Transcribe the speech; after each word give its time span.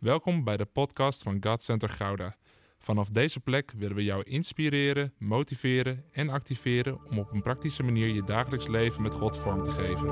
Welkom 0.00 0.44
bij 0.44 0.56
de 0.56 0.64
podcast 0.64 1.22
van 1.22 1.36
God 1.40 1.62
Center 1.62 1.88
Gouda. 1.88 2.36
Vanaf 2.78 3.08
deze 3.08 3.40
plek 3.40 3.72
willen 3.76 3.96
we 3.96 4.04
jou 4.04 4.22
inspireren, 4.22 5.14
motiveren 5.18 6.04
en 6.12 6.28
activeren 6.28 6.98
om 7.10 7.18
op 7.18 7.32
een 7.32 7.42
praktische 7.42 7.82
manier 7.82 8.08
je 8.08 8.24
dagelijks 8.24 8.66
leven 8.66 9.02
met 9.02 9.14
God 9.14 9.36
vorm 9.36 9.62
te 9.62 9.70
geven. 9.70 10.08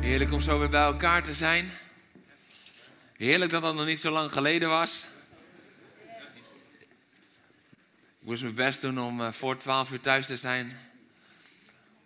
Heerlijk 0.00 0.32
om 0.32 0.40
zo 0.40 0.58
weer 0.58 0.70
bij 0.70 0.84
elkaar 0.84 1.22
te 1.22 1.34
zijn. 1.34 1.70
Heerlijk 3.16 3.50
dat 3.50 3.62
dat 3.62 3.74
nog 3.74 3.86
niet 3.86 4.00
zo 4.00 4.10
lang 4.10 4.32
geleden 4.32 4.68
was. 4.68 5.06
Ik 8.18 8.32
moest 8.32 8.42
mijn 8.42 8.54
best 8.54 8.80
doen 8.80 8.98
om 8.98 9.20
eh, 9.20 9.32
voor 9.32 9.56
12 9.56 9.92
uur 9.92 10.00
thuis 10.00 10.26
te 10.26 10.36
zijn. 10.36 10.78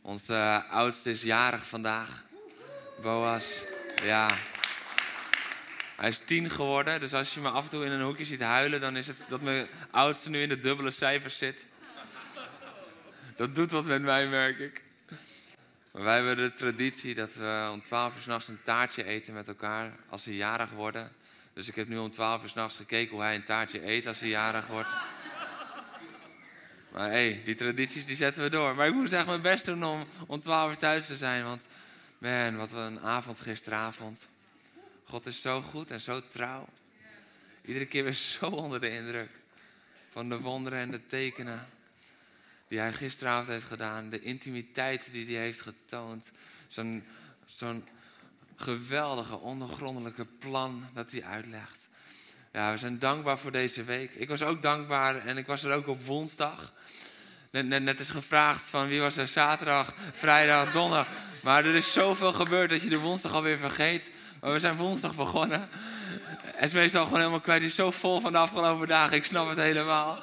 Onze 0.02 0.34
eh, 0.34 0.70
oudste 0.70 1.10
is 1.10 1.23
jarig 1.23 1.66
vandaag. 1.66 2.24
Boas. 3.02 3.62
Ja. 4.02 4.38
Hij 5.96 6.09
is 6.09 6.23
tien 6.24 6.50
geworden, 6.50 7.00
dus 7.00 7.14
als 7.14 7.34
je 7.34 7.41
me 7.41 7.48
af 7.48 7.64
en 7.64 7.70
toe 7.70 7.84
in 7.84 7.91
een 7.91 8.02
hoekje 8.02 8.24
ziet 8.24 8.41
huilen, 8.41 8.80
dan 8.80 8.97
is 8.97 9.06
het 9.06 9.27
dat 9.28 9.41
mijn 9.41 9.66
oudste 9.91 10.30
nu 10.30 10.42
in 10.42 10.48
de 10.48 10.61
dubbele 10.61 10.91
cijfers 10.91 11.38
zit. 11.38 11.66
Dat 13.36 13.55
doet 13.55 13.70
wat 13.70 13.84
met 13.84 14.02
mij, 14.02 14.28
merk 14.28 14.58
ik. 14.58 14.83
Wij 15.90 16.14
hebben 16.14 16.36
de 16.36 16.52
traditie 16.52 17.14
dat 17.14 17.34
we 17.34 17.68
om 17.72 17.82
12 17.82 18.14
uur 18.16 18.22
s'nachts 18.22 18.48
een 18.48 18.62
taartje 18.62 19.04
eten 19.04 19.34
met 19.34 19.48
elkaar 19.48 19.92
als 20.08 20.22
ze 20.22 20.36
jarig 20.36 20.70
worden. 20.70 21.12
Dus 21.52 21.68
ik 21.68 21.74
heb 21.74 21.88
nu 21.88 21.98
om 21.98 22.10
12 22.10 22.42
uur 22.42 22.48
s'nachts 22.48 22.76
gekeken 22.76 23.10
hoe 23.10 23.22
hij 23.22 23.34
een 23.34 23.44
taartje 23.44 23.86
eet 23.86 24.06
als 24.06 24.20
hij 24.20 24.28
jarig 24.28 24.66
wordt. 24.66 24.96
Maar 26.92 27.10
hé, 27.10 27.30
hey, 27.30 27.42
die 27.44 27.55
tradities 27.55 28.06
die 28.06 28.16
zetten 28.16 28.42
we 28.42 28.48
door. 28.48 28.74
Maar 28.74 28.86
ik 28.86 28.94
moet 28.94 29.12
echt 29.12 29.27
mijn 29.27 29.41
best 29.41 29.64
doen 29.64 29.84
om 29.84 30.05
om 30.27 30.41
12 30.41 30.70
uur 30.70 30.77
thuis 30.77 31.06
te 31.06 31.16
zijn. 31.16 31.44
Want 31.44 31.66
man, 32.19 32.56
wat 32.56 32.72
een 32.72 33.00
avond 33.00 33.41
gisteravond. 33.41 34.28
God 35.04 35.27
is 35.27 35.41
zo 35.41 35.60
goed 35.60 35.91
en 35.91 36.00
zo 36.00 36.28
trouw. 36.28 36.69
Iedere 37.64 37.86
keer 37.86 38.04
weer 38.04 38.12
zo 38.12 38.47
onder 38.47 38.80
de 38.80 38.91
indruk 38.91 39.30
van 40.12 40.28
de 40.28 40.41
wonderen 40.41 40.78
en 40.78 40.91
de 40.91 41.06
tekenen 41.06 41.69
die 42.70 42.78
hij 42.78 42.92
gisteravond 42.92 43.48
heeft 43.48 43.66
gedaan. 43.66 44.10
De 44.10 44.22
intimiteit 44.22 45.08
die 45.12 45.26
hij 45.26 45.44
heeft 45.44 45.60
getoond. 45.60 46.30
Zo'n 46.68 47.04
zo'n 47.46 47.84
geweldige, 48.56 49.38
ondergrondelijke 49.38 50.26
plan 50.38 50.86
dat 50.94 51.10
hij 51.10 51.24
uitlegt. 51.24 51.88
Ja, 52.52 52.72
we 52.72 52.78
zijn 52.78 52.98
dankbaar 52.98 53.38
voor 53.38 53.52
deze 53.52 53.84
week. 53.84 54.14
Ik 54.14 54.28
was 54.28 54.42
ook 54.42 54.62
dankbaar 54.62 55.26
en 55.26 55.36
ik 55.36 55.46
was 55.46 55.62
er 55.62 55.72
ook 55.72 55.86
op 55.86 56.02
woensdag. 56.02 56.72
Net, 57.50 57.82
net, 57.82 58.00
is 58.00 58.10
gevraagd 58.10 58.62
van 58.62 58.88
wie 58.88 59.00
was 59.00 59.16
er 59.16 59.28
zaterdag, 59.28 59.94
vrijdag, 60.12 60.72
donderdag. 60.72 61.08
Maar 61.42 61.64
er 61.64 61.74
is 61.74 61.92
zoveel 61.92 62.32
gebeurd 62.32 62.70
dat 62.70 62.82
je 62.82 62.88
de 62.88 62.98
woensdag 62.98 63.32
alweer 63.32 63.58
vergeet. 63.58 64.10
Maar 64.41 64.52
we 64.52 64.58
zijn 64.58 64.76
woensdag 64.76 65.14
begonnen. 65.14 65.68
En 66.54 66.64
is 66.64 66.72
meestal 66.72 67.04
gewoon 67.04 67.18
helemaal 67.18 67.41
kwijt. 67.41 67.60
Die 67.60 67.68
is 67.68 67.74
zo 67.74 67.91
vol 67.91 68.20
van 68.20 68.32
de 68.32 68.38
afgelopen 68.38 68.88
dagen. 68.88 69.16
Ik 69.16 69.24
snap 69.24 69.48
het 69.48 69.58
helemaal. 69.58 70.18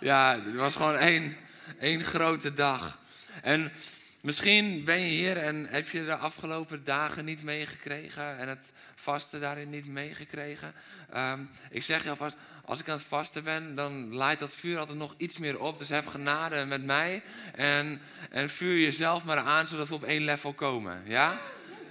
Ja, 0.00 0.40
het 0.44 0.54
was 0.54 0.74
gewoon 0.74 0.96
één, 0.96 1.36
één 1.78 2.04
grote 2.04 2.54
dag. 2.54 2.98
En 3.42 3.72
misschien 4.20 4.84
ben 4.84 5.00
je 5.00 5.08
hier 5.08 5.36
en 5.36 5.66
heb 5.70 5.88
je 5.88 6.04
de 6.04 6.16
afgelopen 6.16 6.84
dagen 6.84 7.24
niet 7.24 7.42
meegekregen. 7.42 8.38
En 8.38 8.48
het 8.48 8.72
vasten 8.94 9.40
daarin 9.40 9.70
niet 9.70 9.86
meegekregen. 9.86 10.74
Um, 11.16 11.50
ik 11.70 11.82
zeg 11.82 12.02
je 12.02 12.10
alvast, 12.10 12.36
als 12.64 12.80
ik 12.80 12.88
aan 12.88 12.96
het 12.96 13.06
vasten 13.06 13.44
ben, 13.44 13.74
dan 13.74 14.14
laait 14.14 14.38
dat 14.38 14.54
vuur 14.54 14.78
altijd 14.78 14.98
nog 14.98 15.14
iets 15.16 15.38
meer 15.38 15.60
op. 15.60 15.78
Dus 15.78 15.88
heb 15.88 16.06
genade 16.06 16.64
met 16.64 16.84
mij. 16.84 17.22
En, 17.54 18.00
en 18.30 18.50
vuur 18.50 18.80
jezelf 18.80 19.24
maar 19.24 19.38
aan, 19.38 19.66
zodat 19.66 19.88
we 19.88 19.94
op 19.94 20.04
één 20.04 20.24
level 20.24 20.52
komen. 20.52 21.02
Ja? 21.06 21.40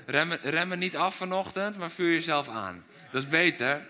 Remmen, 0.06 0.40
remmen 0.42 0.80
niet 0.80 0.98
af 0.98 1.16
vanochtend, 1.16 1.78
maar 1.78 1.92
vuur 1.92 2.14
jezelf 2.14 2.50
aan. 2.50 2.84
Dat 3.12 3.22
is 3.22 3.28
beter. 3.28 3.82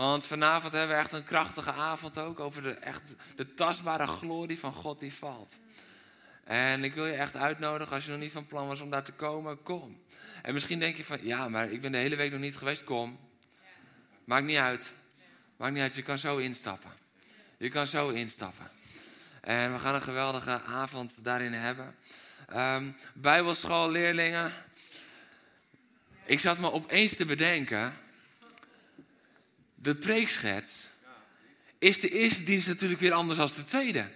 Want 0.00 0.26
vanavond 0.26 0.72
hebben 0.72 0.96
we 0.96 1.02
echt 1.02 1.12
een 1.12 1.24
krachtige 1.24 1.72
avond 1.72 2.18
ook 2.18 2.40
over 2.40 2.62
de, 2.62 2.70
echt, 2.70 3.02
de 3.36 3.54
tastbare 3.54 4.06
glorie 4.06 4.58
van 4.58 4.72
God 4.72 5.00
die 5.00 5.12
valt. 5.12 5.56
En 6.44 6.84
ik 6.84 6.94
wil 6.94 7.06
je 7.06 7.12
echt 7.12 7.36
uitnodigen, 7.36 7.94
als 7.94 8.04
je 8.04 8.10
nog 8.10 8.20
niet 8.20 8.32
van 8.32 8.46
plan 8.46 8.66
was 8.66 8.80
om 8.80 8.90
daar 8.90 9.04
te 9.04 9.12
komen, 9.12 9.62
kom. 9.62 10.02
En 10.42 10.52
misschien 10.52 10.78
denk 10.78 10.96
je 10.96 11.04
van, 11.04 11.18
ja, 11.22 11.48
maar 11.48 11.70
ik 11.70 11.80
ben 11.80 11.92
de 11.92 11.98
hele 11.98 12.16
week 12.16 12.30
nog 12.30 12.40
niet 12.40 12.56
geweest, 12.56 12.84
kom. 12.84 13.18
Maakt 14.24 14.44
niet 14.44 14.56
uit. 14.56 14.92
Maakt 15.56 15.72
niet 15.72 15.82
uit, 15.82 15.94
je 15.94 16.02
kan 16.02 16.18
zo 16.18 16.36
instappen. 16.36 16.90
Je 17.56 17.68
kan 17.68 17.86
zo 17.86 18.08
instappen. 18.08 18.70
En 19.40 19.72
we 19.72 19.78
gaan 19.78 19.94
een 19.94 20.02
geweldige 20.02 20.60
avond 20.60 21.24
daarin 21.24 21.52
hebben. 21.52 21.94
Um, 22.56 22.96
Bijbelschoolleerlingen. 23.14 24.52
Ik 26.24 26.40
zat 26.40 26.58
me 26.58 26.72
opeens 26.72 27.16
te 27.16 27.24
bedenken. 27.24 28.08
De 29.82 29.94
preekschets 29.94 30.86
is 31.78 32.00
de 32.00 32.08
eerste 32.08 32.42
dienst 32.42 32.68
natuurlijk 32.68 33.00
weer 33.00 33.12
anders 33.12 33.38
dan 33.38 33.48
de 33.56 33.64
tweede. 33.64 34.08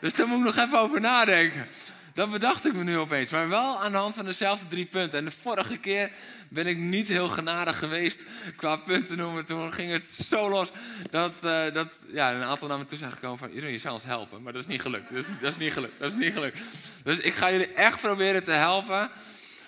Dus 0.00 0.14
daar 0.14 0.26
moet 0.26 0.38
ik 0.38 0.44
nog 0.44 0.64
even 0.64 0.78
over 0.78 1.00
nadenken. 1.00 1.68
Dat 2.14 2.30
bedacht 2.30 2.66
ik 2.66 2.74
me 2.74 2.84
nu 2.84 2.96
opeens. 2.96 3.30
Maar 3.30 3.48
wel 3.48 3.80
aan 3.80 3.92
de 3.92 3.98
hand 3.98 4.14
van 4.14 4.24
dezelfde 4.24 4.66
drie 4.66 4.86
punten. 4.86 5.18
En 5.18 5.24
de 5.24 5.30
vorige 5.30 5.76
keer 5.76 6.10
ben 6.48 6.66
ik 6.66 6.76
niet 6.76 7.08
heel 7.08 7.28
genadig 7.28 7.78
geweest 7.78 8.22
qua 8.56 8.76
punten 8.76 9.16
noemen. 9.16 9.44
Toen 9.44 9.72
ging 9.72 9.92
het 9.92 10.04
zo 10.04 10.48
los 10.48 10.70
dat, 11.10 11.32
uh, 11.44 11.72
dat 11.72 12.04
ja, 12.08 12.32
een 12.32 12.42
aantal 12.42 12.68
naar 12.68 12.78
me 12.78 12.84
toe 12.84 12.98
zijn 12.98 13.12
gekomen 13.12 13.38
van... 13.38 13.52
Jeroen, 13.52 13.70
je 13.70 13.78
zou 13.78 13.94
ons 13.94 14.04
helpen. 14.04 14.42
Maar 14.42 14.52
dat 14.52 14.62
is 14.62 14.68
niet 14.68 14.82
gelukt. 14.82 15.12
Dat 15.12 15.24
is, 15.24 15.28
dat 15.40 15.50
is 15.50 15.56
niet 15.56 15.72
gelukt. 15.72 15.98
Dat 15.98 16.10
is 16.10 16.16
niet 16.16 16.32
gelukt. 16.32 16.58
Dus 17.04 17.18
ik 17.18 17.34
ga 17.34 17.50
jullie 17.50 17.72
echt 17.72 18.00
proberen 18.00 18.44
te 18.44 18.52
helpen. 18.52 19.10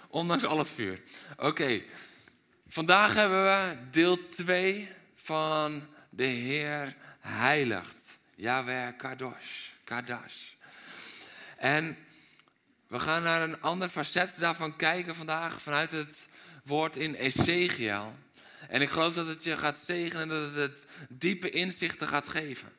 Ondanks 0.09 0.45
al 0.45 0.59
het 0.59 0.71
vuur. 0.71 1.01
Oké. 1.37 1.81
Vandaag 2.69 3.15
hebben 3.15 3.45
we 3.45 3.77
deel 3.91 4.29
2 4.29 4.89
van 5.31 5.83
de 6.09 6.25
Heer 6.25 6.97
heiligt. 7.21 8.19
Yahweh 8.35 8.97
Kadosh. 8.97 9.69
Kadash. 9.85 10.37
En 11.57 11.97
we 12.87 12.99
gaan 13.01 13.23
naar 13.23 13.43
een 13.43 13.61
ander 13.61 13.89
facet 13.89 14.35
daarvan 14.39 14.77
kijken 14.77 15.17
vandaag 15.17 15.63
vanuit 15.63 15.93
het 15.93 16.29
woord 16.65 16.97
in 16.97 17.15
Ezekiel. 17.15 18.15
En 18.69 18.83
ik 18.83 18.91
geloof 18.91 19.15
dat 19.15 19.27
het 19.27 19.45
je 19.45 19.57
gaat 19.57 19.79
zegenen, 19.79 20.29
dat 20.29 20.55
het 20.55 20.57
het 20.57 20.87
diepe 21.09 21.51
inzichten 21.51 22.09
gaat 22.09 22.29
geven. 22.29 22.73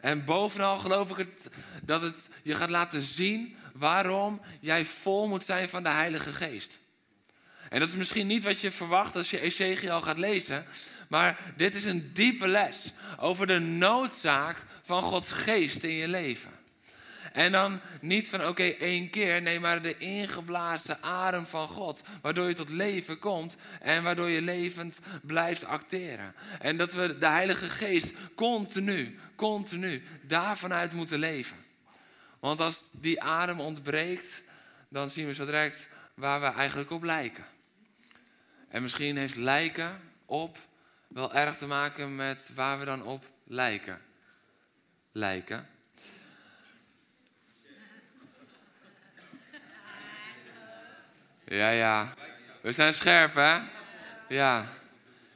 En 0.00 0.24
bovenal 0.24 0.78
geloof 0.78 1.10
ik 1.10 1.16
het, 1.16 1.48
dat 1.82 2.02
het 2.02 2.28
je 2.42 2.54
gaat 2.54 2.70
laten 2.70 3.02
zien 3.02 3.56
waarom 3.74 4.40
jij 4.60 4.84
vol 4.84 5.28
moet 5.28 5.44
zijn 5.44 5.68
van 5.68 5.82
de 5.82 5.90
Heilige 5.90 6.32
Geest. 6.32 6.78
En 7.74 7.80
dat 7.80 7.88
is 7.88 7.94
misschien 7.94 8.26
niet 8.26 8.44
wat 8.44 8.60
je 8.60 8.70
verwacht 8.70 9.16
als 9.16 9.30
je 9.30 9.40
Ezekiel 9.40 10.00
gaat 10.00 10.18
lezen. 10.18 10.64
Maar 11.08 11.38
dit 11.56 11.74
is 11.74 11.84
een 11.84 12.10
diepe 12.12 12.48
les 12.48 12.92
over 13.18 13.46
de 13.46 13.58
noodzaak 13.58 14.62
van 14.82 15.02
Gods 15.02 15.32
geest 15.32 15.84
in 15.84 15.94
je 15.94 16.08
leven. 16.08 16.50
En 17.32 17.52
dan 17.52 17.80
niet 18.00 18.28
van 18.28 18.46
oké, 18.46 18.62
één 18.62 19.10
keer. 19.10 19.42
Nee, 19.42 19.60
maar 19.60 19.82
de 19.82 19.98
ingeblazen 19.98 21.02
adem 21.02 21.46
van 21.46 21.68
God. 21.68 22.02
Waardoor 22.22 22.48
je 22.48 22.54
tot 22.54 22.68
leven 22.68 23.18
komt 23.18 23.56
en 23.80 24.02
waardoor 24.02 24.28
je 24.28 24.42
levend 24.42 24.98
blijft 25.22 25.64
acteren. 25.64 26.34
En 26.60 26.76
dat 26.76 26.92
we 26.92 27.18
de 27.18 27.26
Heilige 27.26 27.68
Geest 27.68 28.12
continu, 28.34 29.18
continu 29.36 30.02
daarvanuit 30.22 30.92
moeten 30.92 31.18
leven. 31.18 31.56
Want 32.40 32.60
als 32.60 32.90
die 32.92 33.22
adem 33.22 33.60
ontbreekt, 33.60 34.42
dan 34.88 35.10
zien 35.10 35.26
we 35.26 35.34
zo 35.34 35.44
direct 35.44 35.88
waar 36.14 36.40
we 36.40 36.46
eigenlijk 36.46 36.90
op 36.90 37.02
lijken. 37.02 37.52
En 38.74 38.82
misschien 38.82 39.16
heeft 39.16 39.36
lijken 39.36 40.00
op 40.26 40.58
wel 41.08 41.34
erg 41.34 41.56
te 41.56 41.66
maken 41.66 42.16
met 42.16 42.50
waar 42.54 42.78
we 42.78 42.84
dan 42.84 43.02
op 43.02 43.24
lijken. 43.44 44.00
Lijken. 45.12 45.68
Ja, 51.44 51.70
ja. 51.70 52.14
We 52.60 52.72
zijn 52.72 52.94
scherp, 52.94 53.34
hè? 53.34 53.58
Ja. 54.28 54.66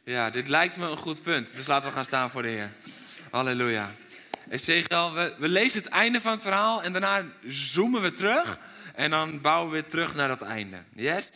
Ja, 0.04 0.30
dit 0.30 0.48
lijkt 0.48 0.76
me 0.76 0.86
een 0.86 0.96
goed 0.96 1.22
punt. 1.22 1.56
Dus 1.56 1.66
laten 1.66 1.88
we 1.88 1.94
gaan 1.94 2.04
staan 2.04 2.30
voor 2.30 2.42
de 2.42 2.48
Heer. 2.48 2.70
Halleluja. 3.30 3.90
Ezekiel, 4.48 5.14
we, 5.14 5.34
we 5.38 5.48
lezen 5.48 5.82
het 5.82 5.92
einde 5.92 6.20
van 6.20 6.32
het 6.32 6.42
verhaal 6.42 6.82
en 6.82 6.92
daarna 6.92 7.24
zoomen 7.46 8.02
we 8.02 8.12
terug. 8.12 8.58
En 8.94 9.10
dan 9.10 9.40
bouwen 9.40 9.66
we 9.66 9.80
weer 9.80 9.90
terug 9.90 10.14
naar 10.14 10.28
dat 10.28 10.42
einde. 10.42 10.76
Yes? 10.92 11.30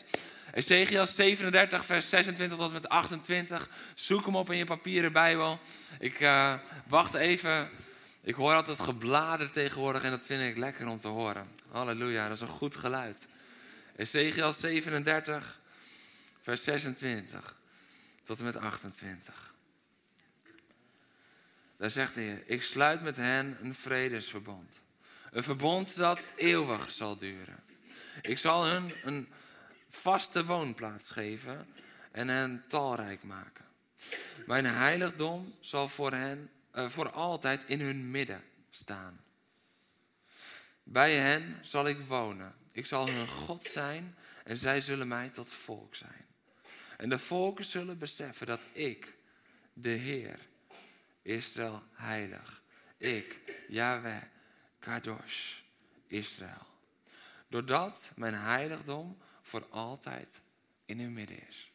Ezekiel 0.53 1.07
37, 1.07 1.85
vers 1.85 2.09
26 2.09 2.59
tot 2.59 2.73
met 2.73 2.89
28. 2.89 3.69
Zoek 3.95 4.25
hem 4.25 4.37
op 4.37 4.51
in 4.51 4.57
je 4.57 4.65
papieren 4.65 5.13
Bijbel. 5.13 5.61
Ik 5.99 6.21
uh, 6.21 6.55
wacht 6.87 7.15
even. 7.15 7.71
Ik 8.21 8.35
hoor 8.35 8.55
altijd 8.55 8.81
geblader 8.81 9.51
tegenwoordig 9.51 10.03
en 10.03 10.11
dat 10.11 10.27
vind 10.27 10.43
ik 10.43 10.57
lekker 10.57 10.87
om 10.87 10.99
te 10.99 11.09
horen. 11.09 11.49
Halleluja, 11.71 12.29
dat 12.29 12.37
is 12.37 12.41
een 12.43 12.49
goed 12.49 12.77
geluid. 12.77 13.27
Ezekiel 13.97 14.53
37, 14.53 15.61
vers 16.41 16.65
26 16.65 17.57
tot 18.23 18.39
en 18.39 18.45
met 18.45 18.57
28. 18.57 19.55
daar 21.77 21.91
zegt 21.91 22.15
de 22.15 22.21
Heer, 22.21 22.43
ik 22.47 22.63
sluit 22.63 23.03
met 23.03 23.17
hen 23.17 23.59
een 23.63 23.75
vredesverbond. 23.75 24.81
Een 25.31 25.43
verbond 25.43 25.97
dat 25.97 26.27
eeuwig 26.37 26.91
zal 26.91 27.19
duren. 27.19 27.63
Ik 28.23 28.39
zal 28.39 28.67
hun 28.67 28.93
een 29.05 29.29
vaste 29.97 30.45
woonplaats 30.45 31.11
geven 31.11 31.67
en 32.11 32.29
hen 32.29 32.65
talrijk 32.69 33.23
maken. 33.23 33.65
Mijn 34.47 34.67
heiligdom 34.67 35.55
zal 35.61 35.89
voor 35.89 36.13
hen 36.13 36.51
uh, 36.75 36.89
voor 36.89 37.11
altijd 37.11 37.65
in 37.67 37.81
hun 37.81 38.11
midden 38.11 38.43
staan. 38.71 39.21
Bij 40.83 41.15
hen 41.15 41.59
zal 41.63 41.87
ik 41.87 42.01
wonen. 42.01 42.55
Ik 42.73 42.87
zal 42.87 43.09
hun 43.09 43.29
God 43.29 43.65
zijn 43.65 44.17
en 44.45 44.57
zij 44.57 44.81
zullen 44.81 45.09
mij 45.09 45.29
tot 45.29 45.49
volk 45.49 45.95
zijn. 45.95 46.27
En 46.97 47.09
de 47.09 47.19
volken 47.19 47.65
zullen 47.65 47.99
beseffen 47.99 48.47
dat 48.47 48.67
ik, 48.73 49.15
de 49.73 49.89
Heer, 49.89 50.39
Israël 51.23 51.83
heilig, 51.93 52.63
ik, 52.97 53.41
Yahweh, 53.69 54.23
Kadosh, 54.79 55.59
Israël. 56.07 56.67
Doordat 57.49 58.13
mijn 58.17 58.35
heiligdom 58.35 59.19
voor 59.53 59.67
altijd 59.71 60.41
in 60.85 61.01
hun 61.01 61.13
midden 61.13 61.49
is. 61.49 61.73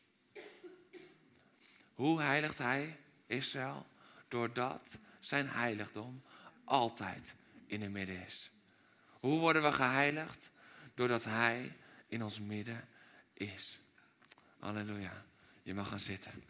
Hoe 1.94 2.22
heiligt 2.22 2.58
hij 2.58 3.00
Israël? 3.28 3.86
Doordat 4.28 4.98
zijn 5.20 5.50
heiligdom 5.50 6.22
altijd 6.64 7.36
in 7.66 7.82
hun 7.82 7.92
midden 7.92 8.26
is. 8.26 8.52
Hoe 9.20 9.40
worden 9.40 9.64
we 9.64 9.72
geheiligd? 9.72 10.50
Doordat 10.94 11.24
hij 11.24 11.72
in 12.08 12.24
ons 12.24 12.40
midden 12.40 12.88
is. 13.34 13.80
Halleluja. 14.60 15.26
Je 15.64 15.74
mag 15.74 15.88
gaan 15.88 16.00
zitten. 16.00 16.44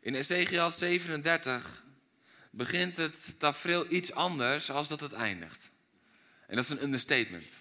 In 0.00 0.14
Ezekiel 0.14 0.70
37 0.70 1.88
begint 2.50 2.96
het 2.96 3.34
tafereel 3.38 3.86
iets 3.88 4.12
anders 4.12 4.70
als 4.70 4.88
dat 4.88 5.00
het 5.00 5.12
eindigt. 5.12 5.68
En 6.46 6.56
dat 6.56 6.64
is 6.64 6.70
een 6.70 6.82
understatement. 6.82 7.52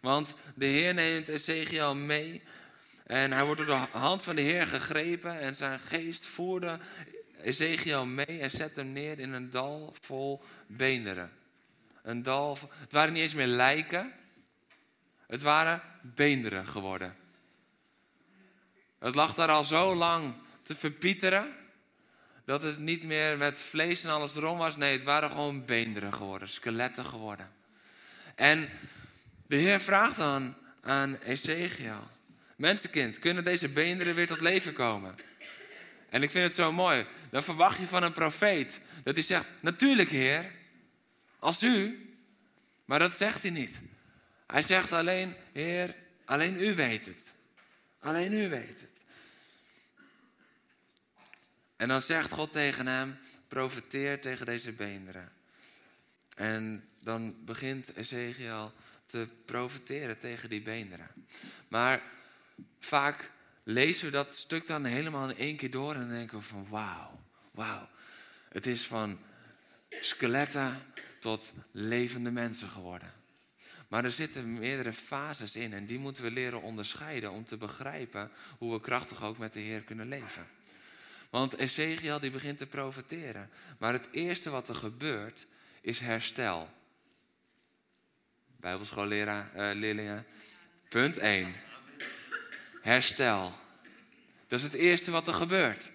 Want 0.00 0.34
de 0.54 0.66
Heer 0.66 0.94
neemt 0.94 1.28
Ezekiel 1.28 1.94
mee 1.94 2.42
en 3.06 3.32
hij 3.32 3.44
wordt 3.44 3.66
door 3.66 3.76
de 3.76 3.98
hand 3.98 4.22
van 4.22 4.36
de 4.36 4.42
Heer 4.42 4.66
gegrepen 4.66 5.40
en 5.40 5.54
zijn 5.54 5.78
geest 5.78 6.26
voerde 6.26 6.78
Ezekiel 7.42 8.06
mee 8.06 8.40
en 8.40 8.50
zet 8.50 8.76
hem 8.76 8.92
neer 8.92 9.18
in 9.18 9.32
een 9.32 9.50
dal 9.50 9.94
vol 10.00 10.44
beenderen. 10.66 11.32
Een 12.02 12.22
dal, 12.22 12.58
het 12.78 12.92
waren 12.92 13.12
niet 13.12 13.22
eens 13.22 13.34
meer 13.34 13.46
lijken, 13.46 14.12
het 15.26 15.42
waren 15.42 15.82
beenderen 16.02 16.66
geworden. 16.66 17.16
Het 18.98 19.14
lag 19.14 19.34
daar 19.34 19.48
al 19.48 19.64
zo 19.64 19.94
lang 19.94 20.34
te 20.62 20.74
verpieteren 20.74 21.54
dat 22.44 22.62
het 22.62 22.78
niet 22.78 23.02
meer 23.02 23.38
met 23.38 23.58
vlees 23.58 24.04
en 24.04 24.10
alles 24.10 24.36
erom 24.36 24.58
was. 24.58 24.76
Nee, 24.76 24.92
het 24.92 25.02
waren 25.02 25.30
gewoon 25.30 25.64
beenderen 25.64 26.14
geworden, 26.14 26.48
skeletten 26.48 27.04
geworden. 27.04 27.50
En 28.34 28.68
de 29.46 29.56
Heer 29.56 29.80
vraagt 29.80 30.16
dan 30.16 30.54
aan 30.80 31.16
Ezekiel: 31.16 32.08
Mensenkind, 32.56 33.18
kunnen 33.18 33.44
deze 33.44 33.68
beenderen 33.68 34.14
weer 34.14 34.26
tot 34.26 34.40
leven 34.40 34.72
komen? 34.72 35.14
En 36.08 36.22
ik 36.22 36.30
vind 36.30 36.44
het 36.44 36.54
zo 36.54 36.72
mooi. 36.72 37.06
Dan 37.30 37.42
verwacht 37.42 37.78
je 37.78 37.86
van 37.86 38.02
een 38.02 38.12
profeet 38.12 38.80
dat 39.02 39.14
hij 39.14 39.24
zegt: 39.24 39.48
Natuurlijk, 39.60 40.10
Heer, 40.10 40.50
als 41.38 41.62
u. 41.62 41.98
Maar 42.84 42.98
dat 42.98 43.16
zegt 43.16 43.42
hij 43.42 43.50
niet. 43.50 43.80
Hij 44.46 44.62
zegt 44.62 44.92
alleen: 44.92 45.34
Heer, 45.52 45.94
alleen 46.24 46.60
u 46.60 46.74
weet 46.74 47.06
het. 47.06 47.34
Alleen 48.00 48.32
u 48.32 48.48
weet 48.48 48.80
het. 48.80 48.93
En 51.84 51.90
dan 51.90 52.02
zegt 52.02 52.32
God 52.32 52.52
tegen 52.52 52.86
hem: 52.86 53.18
profeteer 53.48 54.20
tegen 54.20 54.46
deze 54.46 54.72
beenderen. 54.72 55.32
En 56.34 56.84
dan 57.02 57.44
begint 57.44 57.96
Ezekiel 57.96 58.72
te 59.06 59.28
profeteren 59.44 60.18
tegen 60.18 60.48
die 60.48 60.62
beenderen. 60.62 61.08
Maar 61.68 62.02
vaak 62.80 63.30
lezen 63.62 64.04
we 64.04 64.10
dat 64.10 64.34
stuk 64.34 64.66
dan 64.66 64.84
helemaal 64.84 65.28
in 65.28 65.36
één 65.36 65.56
keer 65.56 65.70
door 65.70 65.94
en 65.94 66.08
denken 66.08 66.38
we 66.38 66.44
van 66.44 66.66
wauw, 66.68 67.20
wauw. 67.50 67.88
Het 68.48 68.66
is 68.66 68.86
van 68.86 69.18
skeletten 69.90 70.82
tot 71.20 71.52
levende 71.70 72.30
mensen 72.30 72.68
geworden. 72.68 73.12
Maar 73.88 74.04
er 74.04 74.12
zitten 74.12 74.58
meerdere 74.58 74.92
fases 74.92 75.56
in 75.56 75.72
en 75.72 75.86
die 75.86 75.98
moeten 75.98 76.22
we 76.22 76.30
leren 76.30 76.62
onderscheiden 76.62 77.30
om 77.30 77.44
te 77.44 77.56
begrijpen 77.56 78.30
hoe 78.58 78.72
we 78.72 78.80
krachtig 78.80 79.22
ook 79.22 79.38
met 79.38 79.52
de 79.52 79.60
Heer 79.60 79.82
kunnen 79.82 80.08
leven. 80.08 80.46
Want 81.34 81.56
Ezekiel 81.56 82.20
die 82.20 82.30
begint 82.30 82.58
te 82.58 82.66
profeteren. 82.66 83.50
Maar 83.78 83.92
het 83.92 84.08
eerste 84.10 84.50
wat 84.50 84.68
er 84.68 84.74
gebeurt 84.74 85.46
is 85.80 85.98
herstel. 85.98 86.68
Bijbelschoolleraar, 88.56 89.76
uh, 89.76 90.18
Punt 90.88 91.18
1. 91.18 91.54
Herstel. 92.82 93.52
Dat 94.48 94.58
is 94.58 94.64
het 94.64 94.74
eerste 94.74 95.10
wat 95.10 95.28
er 95.28 95.34
gebeurt. 95.34 95.90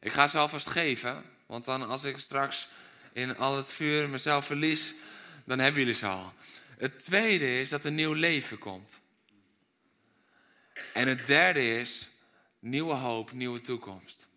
Ik 0.00 0.12
ga 0.12 0.28
ze 0.28 0.38
alvast 0.38 0.66
geven, 0.66 1.24
want 1.46 1.64
dan 1.64 1.88
als 1.88 2.04
ik 2.04 2.18
straks 2.18 2.68
in 3.12 3.36
al 3.36 3.56
het 3.56 3.72
vuur 3.72 4.08
mezelf 4.08 4.46
verlies, 4.46 4.94
dan 5.44 5.58
hebben 5.58 5.80
jullie 5.80 5.96
ze 5.96 6.06
al. 6.06 6.32
Het 6.78 6.98
tweede 6.98 7.60
is 7.60 7.70
dat 7.70 7.84
er 7.84 7.92
nieuw 7.92 8.12
leven 8.12 8.58
komt. 8.58 8.98
En 10.92 11.08
het 11.08 11.26
derde 11.26 11.78
is 11.78 12.08
nieuwe 12.58 12.94
hoop, 12.94 13.32
nieuwe 13.32 13.60
toekomst. 13.60 14.28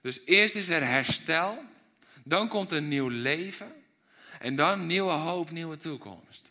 Dus 0.00 0.20
eerst 0.24 0.56
is 0.56 0.68
er 0.68 0.86
herstel, 0.86 1.64
dan 2.24 2.48
komt 2.48 2.70
een 2.70 2.88
nieuw 2.88 3.08
leven 3.08 3.72
en 4.38 4.56
dan 4.56 4.86
nieuwe 4.86 5.12
hoop, 5.12 5.50
nieuwe 5.50 5.76
toekomst. 5.76 6.50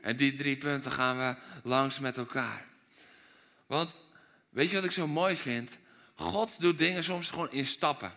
En 0.00 0.16
die 0.16 0.34
drie 0.34 0.56
punten 0.56 0.92
gaan 0.92 1.18
we 1.18 1.36
langs 1.68 1.98
met 1.98 2.16
elkaar. 2.16 2.64
Want 3.66 3.96
weet 4.48 4.70
je 4.70 4.76
wat 4.76 4.84
ik 4.84 4.92
zo 4.92 5.06
mooi 5.06 5.36
vind? 5.36 5.76
God 6.14 6.60
doet 6.60 6.78
dingen 6.78 7.04
soms 7.04 7.30
gewoon 7.30 7.52
in 7.52 7.66
stappen. 7.66 8.12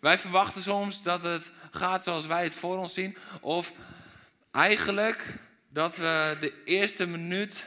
Wij 0.00 0.18
verwachten 0.18 0.62
soms 0.62 1.02
dat 1.02 1.22
het 1.22 1.52
gaat 1.70 2.02
zoals 2.02 2.26
wij 2.26 2.42
het 2.44 2.54
voor 2.54 2.78
ons 2.78 2.94
zien. 2.94 3.16
Of 3.40 3.72
eigenlijk 4.50 5.38
dat 5.68 5.96
we 5.96 6.36
de 6.40 6.62
eerste 6.64 7.06
minuut 7.06 7.64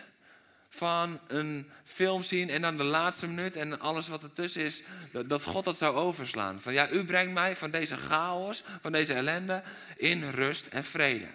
van 0.69 1.19
een 1.28 1.71
film 1.83 2.23
zien 2.23 2.49
en 2.49 2.61
dan 2.61 2.78
de 2.78 2.83
laatste 2.83 3.28
minuut 3.28 3.56
en 3.56 3.80
alles 3.80 4.07
wat 4.07 4.23
ertussen 4.23 4.64
is, 4.64 4.81
dat 5.26 5.44
God 5.44 5.66
dat 5.66 5.78
zou 5.78 5.95
overslaan. 5.95 6.61
Van 6.61 6.73
ja, 6.73 6.90
u 6.90 7.06
brengt 7.06 7.33
mij 7.33 7.56
van 7.56 7.71
deze 7.71 7.97
chaos, 7.97 8.64
van 8.81 8.92
deze 8.92 9.14
ellende, 9.14 9.64
in 9.95 10.30
rust 10.30 10.68
en 10.68 10.83
vrede. 10.83 11.28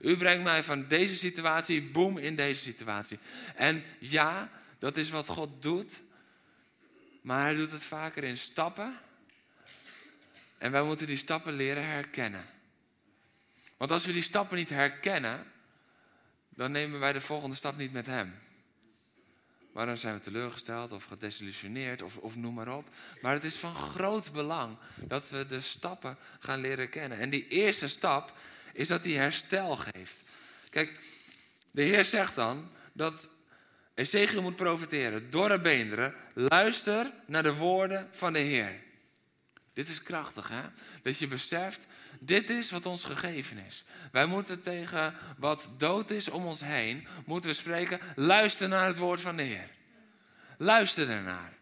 U 0.00 0.16
brengt 0.16 0.44
mij 0.44 0.62
van 0.62 0.88
deze 0.88 1.16
situatie, 1.16 1.82
boem, 1.82 2.18
in 2.18 2.36
deze 2.36 2.62
situatie. 2.62 3.18
En 3.54 3.84
ja, 3.98 4.50
dat 4.78 4.96
is 4.96 5.10
wat 5.10 5.26
God 5.26 5.62
doet, 5.62 6.00
maar 7.20 7.42
hij 7.42 7.54
doet 7.54 7.70
het 7.70 7.82
vaker 7.82 8.24
in 8.24 8.38
stappen. 8.38 8.98
En 10.58 10.72
wij 10.72 10.82
moeten 10.82 11.06
die 11.06 11.16
stappen 11.16 11.52
leren 11.52 11.86
herkennen. 11.86 12.44
Want 13.76 13.90
als 13.90 14.04
we 14.04 14.12
die 14.12 14.22
stappen 14.22 14.56
niet 14.56 14.68
herkennen, 14.68 15.46
dan 16.48 16.70
nemen 16.70 17.00
wij 17.00 17.12
de 17.12 17.20
volgende 17.20 17.56
stap 17.56 17.76
niet 17.76 17.92
met 17.92 18.06
hem. 18.06 18.42
Maar 19.74 19.86
dan 19.86 19.96
zijn 19.96 20.14
we 20.14 20.20
teleurgesteld 20.20 20.92
of 20.92 21.04
gedesillusioneerd 21.04 22.02
of, 22.02 22.16
of 22.16 22.36
noem 22.36 22.54
maar 22.54 22.76
op. 22.76 22.88
Maar 23.22 23.32
het 23.32 23.44
is 23.44 23.56
van 23.56 23.74
groot 23.74 24.32
belang 24.32 24.76
dat 24.96 25.30
we 25.30 25.46
de 25.46 25.60
stappen 25.60 26.16
gaan 26.40 26.60
leren 26.60 26.88
kennen. 26.88 27.18
En 27.18 27.30
die 27.30 27.48
eerste 27.48 27.88
stap 27.88 28.32
is 28.72 28.88
dat 28.88 29.04
hij 29.04 29.12
herstel 29.12 29.76
geeft. 29.76 30.22
Kijk, 30.70 31.00
de 31.70 31.82
Heer 31.82 32.04
zegt 32.04 32.34
dan 32.34 32.70
dat 32.92 33.28
Ezekiel 33.94 34.42
moet 34.42 34.56
profiteren. 34.56 35.30
Dorre 35.30 35.60
beenderen, 35.60 36.14
luister 36.34 37.12
naar 37.26 37.42
de 37.42 37.54
woorden 37.54 38.08
van 38.10 38.32
de 38.32 38.38
Heer. 38.38 38.82
Dit 39.72 39.88
is 39.88 40.02
krachtig, 40.02 40.48
hè? 40.48 40.62
Dat 41.02 41.18
je 41.18 41.26
beseft, 41.26 41.86
dit 42.26 42.50
is 42.50 42.70
wat 42.70 42.86
ons 42.86 43.04
gegeven 43.04 43.58
is. 43.66 43.84
Wij 44.12 44.26
moeten 44.26 44.60
tegen 44.60 45.14
wat 45.38 45.68
dood 45.78 46.10
is 46.10 46.28
om 46.28 46.46
ons 46.46 46.60
heen, 46.60 47.06
moeten 47.24 47.50
we 47.50 47.56
spreken, 47.56 48.00
luister 48.16 48.68
naar 48.68 48.86
het 48.86 48.98
woord 48.98 49.20
van 49.20 49.36
de 49.36 49.42
Heer. 49.42 49.68
Luister 50.58 51.10
ernaar. 51.10 51.52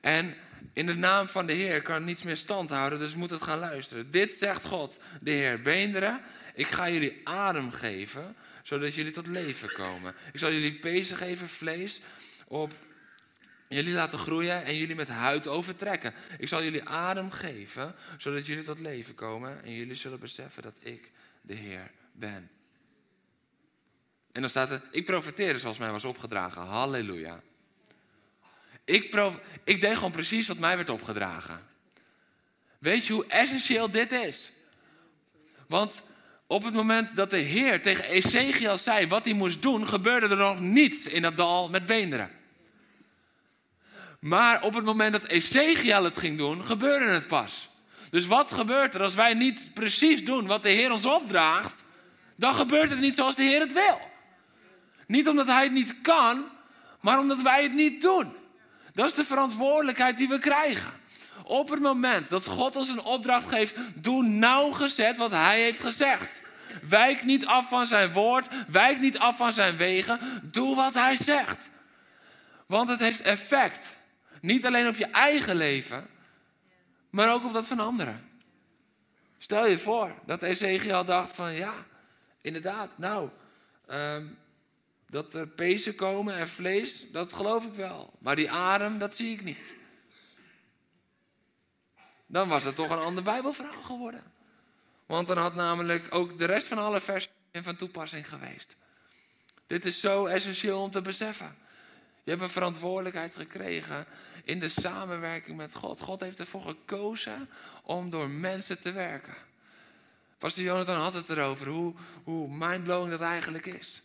En 0.00 0.34
in 0.72 0.86
de 0.86 0.94
naam 0.94 1.28
van 1.28 1.46
de 1.46 1.52
Heer 1.52 1.82
kan 1.82 2.04
niets 2.04 2.22
meer 2.22 2.36
stand 2.36 2.70
houden, 2.70 2.98
dus 2.98 3.14
moet 3.14 3.30
het 3.30 3.42
gaan 3.42 3.58
luisteren. 3.58 4.10
Dit 4.10 4.32
zegt 4.32 4.64
God, 4.64 4.98
de 5.20 5.30
Heer. 5.30 5.62
Beenderen, 5.62 6.20
ik 6.54 6.66
ga 6.66 6.90
jullie 6.90 7.20
adem 7.24 7.70
geven, 7.70 8.36
zodat 8.62 8.94
jullie 8.94 9.12
tot 9.12 9.26
leven 9.26 9.72
komen. 9.72 10.14
Ik 10.32 10.38
zal 10.38 10.52
jullie 10.52 10.78
pezen 10.78 11.16
geven, 11.16 11.48
vlees, 11.48 12.00
op 12.46 12.72
jullie 13.74 13.94
laten 13.94 14.18
groeien 14.18 14.64
en 14.64 14.76
jullie 14.76 14.96
met 14.96 15.08
huid 15.08 15.46
overtrekken. 15.48 16.14
Ik 16.38 16.48
zal 16.48 16.62
jullie 16.62 16.84
adem 16.84 17.30
geven, 17.30 17.94
zodat 18.18 18.46
jullie 18.46 18.64
tot 18.64 18.78
leven 18.78 19.14
komen 19.14 19.64
en 19.64 19.72
jullie 19.72 19.94
zullen 19.94 20.20
beseffen 20.20 20.62
dat 20.62 20.78
ik 20.82 21.10
de 21.40 21.54
Heer 21.54 21.90
ben. 22.12 22.50
En 24.32 24.40
dan 24.40 24.50
staat 24.50 24.70
er, 24.70 24.82
ik 24.90 25.04
profeteerde 25.04 25.58
zoals 25.58 25.78
mij 25.78 25.90
was 25.90 26.04
opgedragen. 26.04 26.62
Halleluja. 26.62 27.42
Ik, 28.84 29.10
prof, 29.10 29.40
ik 29.64 29.80
deed 29.80 29.94
gewoon 29.94 30.10
precies 30.10 30.48
wat 30.48 30.58
mij 30.58 30.76
werd 30.76 30.90
opgedragen. 30.90 31.60
Weet 32.78 33.06
je 33.06 33.12
hoe 33.12 33.26
essentieel 33.26 33.90
dit 33.90 34.12
is? 34.12 34.52
Want 35.68 36.02
op 36.46 36.64
het 36.64 36.74
moment 36.74 37.16
dat 37.16 37.30
de 37.30 37.38
Heer 37.38 37.82
tegen 37.82 38.04
Ezekiel 38.04 38.78
zei 38.78 39.06
wat 39.06 39.24
hij 39.24 39.34
moest 39.34 39.62
doen, 39.62 39.86
gebeurde 39.86 40.28
er 40.28 40.36
nog 40.36 40.60
niets 40.60 41.06
in 41.06 41.22
dat 41.22 41.36
dal 41.36 41.68
met 41.68 41.86
beenderen. 41.86 42.30
Maar 44.24 44.62
op 44.62 44.74
het 44.74 44.84
moment 44.84 45.12
dat 45.12 45.26
Ezekiel 45.26 46.04
het 46.04 46.18
ging 46.18 46.38
doen, 46.38 46.64
gebeurde 46.64 47.04
het 47.04 47.26
pas. 47.26 47.68
Dus 48.10 48.26
wat 48.26 48.52
gebeurt 48.52 48.94
er 48.94 49.02
als 49.02 49.14
wij 49.14 49.34
niet 49.34 49.70
precies 49.74 50.24
doen 50.24 50.46
wat 50.46 50.62
de 50.62 50.70
Heer 50.70 50.92
ons 50.92 51.06
opdraagt? 51.06 51.82
Dan 52.36 52.54
gebeurt 52.54 52.90
het 52.90 53.00
niet 53.00 53.14
zoals 53.14 53.36
de 53.36 53.42
Heer 53.42 53.60
het 53.60 53.72
wil. 53.72 54.00
Niet 55.06 55.28
omdat 55.28 55.46
Hij 55.46 55.62
het 55.62 55.72
niet 55.72 56.00
kan, 56.02 56.44
maar 57.00 57.18
omdat 57.18 57.42
wij 57.42 57.62
het 57.62 57.72
niet 57.72 58.02
doen. 58.02 58.34
Dat 58.94 59.06
is 59.06 59.14
de 59.14 59.24
verantwoordelijkheid 59.24 60.18
die 60.18 60.28
we 60.28 60.38
krijgen. 60.38 60.92
Op 61.42 61.68
het 61.68 61.80
moment 61.80 62.28
dat 62.28 62.46
God 62.46 62.76
ons 62.76 62.88
een 62.88 63.02
opdracht 63.02 63.48
geeft, 63.48 63.76
doe 63.94 64.22
nauwgezet 64.22 65.18
wat 65.18 65.30
Hij 65.30 65.60
heeft 65.60 65.80
gezegd. 65.80 66.40
Wijk 66.88 67.24
niet 67.24 67.46
af 67.46 67.68
van 67.68 67.86
zijn 67.86 68.12
woord, 68.12 68.48
wijk 68.68 69.00
niet 69.00 69.18
af 69.18 69.36
van 69.36 69.52
zijn 69.52 69.76
wegen. 69.76 70.20
Doe 70.42 70.76
wat 70.76 70.94
Hij 70.94 71.16
zegt. 71.16 71.70
Want 72.66 72.88
het 72.88 73.00
heeft 73.00 73.20
effect. 73.20 74.02
Niet 74.44 74.66
alleen 74.66 74.88
op 74.88 74.96
je 74.96 75.06
eigen 75.06 75.56
leven, 75.56 76.08
maar 77.10 77.32
ook 77.32 77.44
op 77.44 77.52
dat 77.52 77.66
van 77.66 77.78
anderen. 77.78 78.30
Stel 79.38 79.66
je 79.66 79.78
voor 79.78 80.14
dat 80.26 80.42
Ezekiel 80.42 81.04
dacht 81.04 81.34
van 81.34 81.54
ja, 81.54 81.72
inderdaad, 82.40 82.98
nou, 82.98 83.30
ehm, 83.86 84.26
dat 85.06 85.34
er 85.34 85.48
pezen 85.48 85.94
komen 85.94 86.34
en 86.34 86.48
vlees, 86.48 87.10
dat 87.10 87.32
geloof 87.32 87.64
ik 87.64 87.74
wel. 87.74 88.12
Maar 88.18 88.36
die 88.36 88.50
adem, 88.50 88.98
dat 88.98 89.14
zie 89.16 89.32
ik 89.32 89.42
niet. 89.42 89.74
Dan 92.26 92.48
was 92.48 92.64
het 92.64 92.76
toch 92.76 92.90
een 92.90 92.98
ander 92.98 93.22
Bijbelverhaal 93.22 93.82
geworden. 93.82 94.22
Want 95.06 95.26
dan 95.26 95.38
had 95.38 95.54
namelijk 95.54 96.14
ook 96.14 96.38
de 96.38 96.44
rest 96.44 96.66
van 96.66 96.78
alle 96.78 97.00
versen 97.00 97.30
van 97.52 97.76
toepassing 97.76 98.28
geweest. 98.28 98.76
Dit 99.66 99.84
is 99.84 100.00
zo 100.00 100.26
essentieel 100.26 100.82
om 100.82 100.90
te 100.90 101.00
beseffen. 101.00 101.62
Je 102.24 102.30
hebt 102.30 102.42
een 102.42 102.48
verantwoordelijkheid 102.50 103.36
gekregen 103.36 104.06
in 104.44 104.60
de 104.60 104.68
samenwerking 104.68 105.56
met 105.56 105.74
God. 105.74 106.00
God 106.00 106.20
heeft 106.20 106.40
ervoor 106.40 106.62
gekozen 106.62 107.48
om 107.82 108.10
door 108.10 108.30
mensen 108.30 108.80
te 108.80 108.92
werken. 108.92 109.34
Pastor 110.38 110.64
Jonathan 110.64 111.00
had 111.00 111.14
het 111.14 111.28
erover, 111.28 111.66
hoe, 111.66 111.94
hoe 112.24 112.56
mindblowing 112.56 113.10
dat 113.10 113.20
eigenlijk 113.20 113.66
is. 113.66 114.02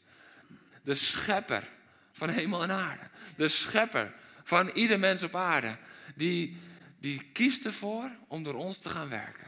De 0.84 0.94
schepper 0.94 1.68
van 2.12 2.30
hemel 2.30 2.64
en 2.64 2.72
aarde. 2.72 3.10
De 3.36 3.48
schepper 3.48 4.14
van 4.44 4.70
ieder 4.70 5.00
mens 5.00 5.24
op 5.24 5.36
aarde. 5.36 5.78
Die, 6.16 6.58
die 7.00 7.24
kiest 7.34 7.66
ervoor 7.66 8.12
om 8.28 8.44
door 8.44 8.54
ons 8.54 8.78
te 8.78 8.90
gaan 8.90 9.10
werken. 9.10 9.48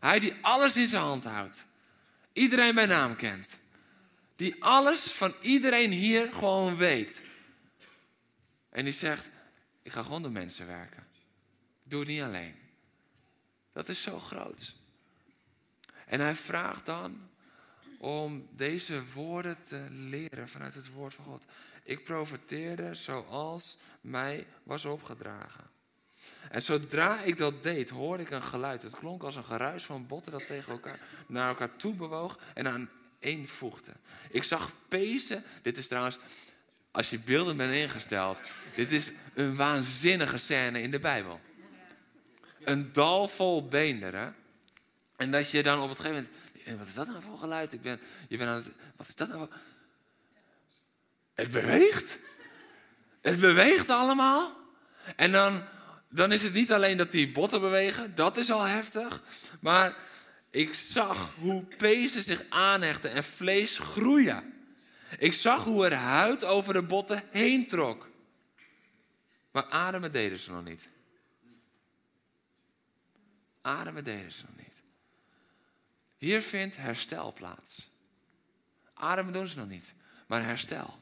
Hij 0.00 0.18
die 0.18 0.34
alles 0.40 0.76
in 0.76 0.88
zijn 0.88 1.02
hand 1.02 1.24
houdt. 1.24 1.64
Iedereen 2.32 2.74
bij 2.74 2.86
naam 2.86 3.16
kent. 3.16 3.58
Die 4.36 4.64
alles 4.64 5.00
van 5.00 5.34
iedereen 5.40 5.90
hier 5.90 6.32
gewoon 6.32 6.76
weet. 6.76 7.22
En 8.70 8.84
die 8.84 8.92
zegt, 8.92 9.30
ik 9.88 9.94
ga 9.94 10.02
gewoon 10.02 10.22
door 10.22 10.32
mensen 10.32 10.66
werken. 10.66 11.06
doe 11.82 12.00
het 12.00 12.08
niet 12.08 12.22
alleen. 12.22 12.54
Dat 13.72 13.88
is 13.88 14.02
zo 14.02 14.18
groot. 14.18 14.74
En 16.06 16.20
hij 16.20 16.34
vraagt 16.34 16.86
dan 16.86 17.28
om 17.98 18.48
deze 18.50 19.04
woorden 19.12 19.62
te 19.62 19.86
leren 19.90 20.48
vanuit 20.48 20.74
het 20.74 20.90
woord 20.90 21.14
van 21.14 21.24
God. 21.24 21.44
Ik 21.82 22.04
profeteerde 22.04 22.94
zoals 22.94 23.76
mij 24.00 24.46
was 24.62 24.84
opgedragen. 24.84 25.70
En 26.50 26.62
zodra 26.62 27.20
ik 27.20 27.36
dat 27.36 27.62
deed, 27.62 27.90
hoorde 27.90 28.22
ik 28.22 28.30
een 28.30 28.42
geluid. 28.42 28.82
Het 28.82 28.96
klonk 28.96 29.22
als 29.22 29.36
een 29.36 29.44
geruis 29.44 29.84
van 29.84 30.06
botten 30.06 30.32
dat 30.32 30.46
tegen 30.46 30.72
elkaar 30.72 31.00
naar 31.26 31.48
elkaar 31.48 31.76
toe 31.76 31.94
bewoog 31.94 32.38
en 32.54 32.68
aan 32.68 32.90
één 33.18 33.48
voegde. 33.48 33.92
Ik 34.30 34.44
zag 34.44 34.72
pezen. 34.88 35.44
Dit 35.62 35.78
is 35.78 35.88
trouwens, 35.88 36.18
als 36.98 37.10
je 37.10 37.18
beelden 37.18 37.56
bent 37.56 37.72
ingesteld, 37.72 38.38
dit 38.74 38.92
is 38.92 39.12
een 39.34 39.56
waanzinnige 39.56 40.38
scène 40.38 40.82
in 40.82 40.90
de 40.90 40.98
Bijbel. 40.98 41.40
Een 42.64 42.92
dal 42.92 43.28
vol 43.28 43.68
beenderen. 43.68 44.34
En 45.16 45.30
dat 45.30 45.50
je 45.50 45.62
dan 45.62 45.80
op 45.80 45.88
het 45.88 45.98
gegeven 45.98 46.28
moment. 46.64 46.78
Wat 46.78 46.88
is 46.88 46.94
dat 46.94 47.06
nou 47.06 47.22
voor 47.22 47.38
geluid? 47.38 47.72
Ik 47.72 47.82
ben, 47.82 48.00
je 48.28 48.36
bent 48.36 48.50
aan 48.50 48.56
het. 48.56 48.70
Wat 48.96 49.08
is 49.08 49.14
dat 49.14 49.28
nou? 49.28 49.48
Het 51.34 51.50
beweegt. 51.50 52.18
Het 53.20 53.40
beweegt 53.40 53.90
allemaal. 53.90 54.56
En 55.16 55.32
dan, 55.32 55.62
dan 56.08 56.32
is 56.32 56.42
het 56.42 56.52
niet 56.52 56.72
alleen 56.72 56.96
dat 56.96 57.12
die 57.12 57.30
botten 57.30 57.60
bewegen, 57.60 58.14
dat 58.14 58.36
is 58.36 58.50
al 58.50 58.64
heftig. 58.64 59.22
Maar 59.60 59.96
ik 60.50 60.74
zag 60.74 61.34
hoe 61.38 61.64
pezen 61.64 62.22
zich 62.22 62.44
aanhechten 62.48 63.12
en 63.12 63.24
vlees 63.24 63.78
groeien. 63.78 64.57
Ik 65.18 65.32
zag 65.32 65.64
hoe 65.64 65.86
er 65.86 65.94
huid 65.94 66.44
over 66.44 66.72
de 66.72 66.82
botten 66.82 67.22
heen 67.30 67.66
trok. 67.66 68.08
Maar 69.50 69.64
ademen 69.64 70.12
deden 70.12 70.38
ze 70.38 70.50
nog 70.50 70.64
niet. 70.64 70.88
Ademen 73.60 74.04
deden 74.04 74.32
ze 74.32 74.42
nog 74.46 74.56
niet. 74.56 74.82
Hier 76.16 76.42
vindt 76.42 76.76
herstel 76.76 77.32
plaats. 77.32 77.90
Ademen 78.94 79.32
doen 79.32 79.48
ze 79.48 79.56
nog 79.56 79.68
niet, 79.68 79.94
maar 80.26 80.44
herstel. 80.44 80.98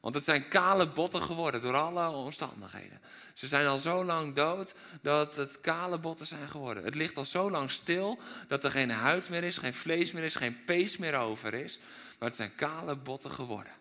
Want 0.00 0.14
het 0.14 0.24
zijn 0.24 0.48
kale 0.48 0.88
botten 0.88 1.22
geworden 1.22 1.62
door 1.62 1.76
alle 1.76 2.08
omstandigheden. 2.08 3.00
Ze 3.34 3.46
zijn 3.46 3.66
al 3.66 3.78
zo 3.78 4.04
lang 4.04 4.34
dood 4.34 4.74
dat 5.02 5.36
het 5.36 5.60
kale 5.60 5.98
botten 5.98 6.26
zijn 6.26 6.48
geworden. 6.48 6.84
Het 6.84 6.94
ligt 6.94 7.16
al 7.16 7.24
zo 7.24 7.50
lang 7.50 7.70
stil 7.70 8.18
dat 8.48 8.64
er 8.64 8.70
geen 8.70 8.90
huid 8.90 9.28
meer 9.28 9.44
is, 9.44 9.56
geen 9.56 9.74
vlees 9.74 10.12
meer 10.12 10.24
is, 10.24 10.34
geen 10.34 10.64
pees 10.64 10.96
meer 10.96 11.14
over 11.14 11.54
is. 11.54 11.78
Maar 12.20 12.28
het 12.28 12.38
zijn 12.38 12.54
kale 12.54 12.96
botten 12.96 13.30
geworden. 13.30 13.72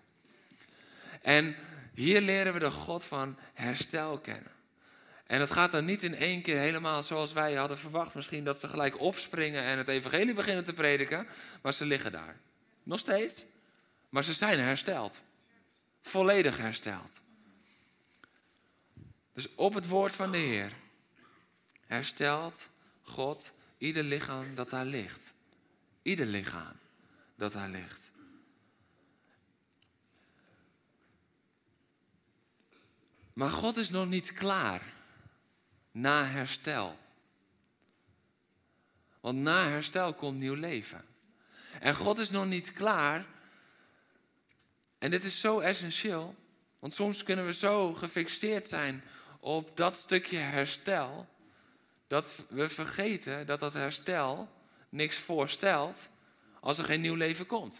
En 1.21 1.55
hier 1.93 2.21
leren 2.21 2.53
we 2.53 2.59
de 2.59 2.71
God 2.71 3.03
van 3.03 3.37
herstel 3.53 4.19
kennen. 4.19 4.51
En 5.25 5.39
het 5.39 5.51
gaat 5.51 5.71
dan 5.71 5.85
niet 5.85 6.03
in 6.03 6.15
één 6.15 6.41
keer 6.41 6.57
helemaal 6.57 7.03
zoals 7.03 7.33
wij 7.33 7.53
hadden 7.53 7.77
verwacht. 7.77 8.15
Misschien 8.15 8.43
dat 8.43 8.59
ze 8.59 8.67
gelijk 8.67 8.99
opspringen 8.99 9.63
en 9.63 9.77
het 9.77 9.87
evangelie 9.87 10.33
beginnen 10.33 10.63
te 10.63 10.73
prediken. 10.73 11.27
Maar 11.61 11.73
ze 11.73 11.85
liggen 11.85 12.11
daar. 12.11 12.35
Nog 12.83 12.99
steeds. 12.99 13.45
Maar 14.09 14.23
ze 14.23 14.33
zijn 14.33 14.59
hersteld. 14.59 15.21
Volledig 16.01 16.57
hersteld. 16.57 17.19
Dus 19.33 19.55
op 19.55 19.73
het 19.73 19.87
woord 19.87 20.15
van 20.15 20.31
de 20.31 20.37
Heer 20.37 20.71
herstelt 21.87 22.69
God 23.03 23.51
ieder 23.77 24.03
lichaam 24.03 24.55
dat 24.55 24.69
daar 24.69 24.85
ligt. 24.85 25.33
Ieder 26.01 26.25
lichaam 26.25 26.75
dat 27.35 27.53
daar 27.53 27.69
ligt. 27.69 28.08
Maar 33.39 33.49
God 33.49 33.77
is 33.77 33.89
nog 33.89 34.07
niet 34.07 34.33
klaar 34.33 34.81
na 35.91 36.25
herstel. 36.25 36.97
Want 39.19 39.37
na 39.37 39.63
herstel 39.63 40.13
komt 40.13 40.39
nieuw 40.39 40.53
leven. 40.53 41.05
En 41.79 41.95
God 41.95 42.17
is 42.17 42.29
nog 42.29 42.45
niet 42.45 42.73
klaar. 42.73 43.25
En 44.97 45.09
dit 45.09 45.23
is 45.23 45.39
zo 45.39 45.59
essentieel. 45.59 46.35
Want 46.79 46.93
soms 46.93 47.23
kunnen 47.23 47.45
we 47.45 47.53
zo 47.53 47.93
gefixeerd 47.93 48.67
zijn 48.67 49.03
op 49.39 49.77
dat 49.77 49.97
stukje 49.97 50.37
herstel. 50.37 51.27
Dat 52.07 52.45
we 52.49 52.69
vergeten 52.69 53.45
dat 53.45 53.59
dat 53.59 53.73
herstel 53.73 54.49
niks 54.89 55.17
voorstelt 55.17 56.09
als 56.59 56.77
er 56.77 56.85
geen 56.85 57.01
nieuw 57.01 57.15
leven 57.15 57.45
komt. 57.45 57.79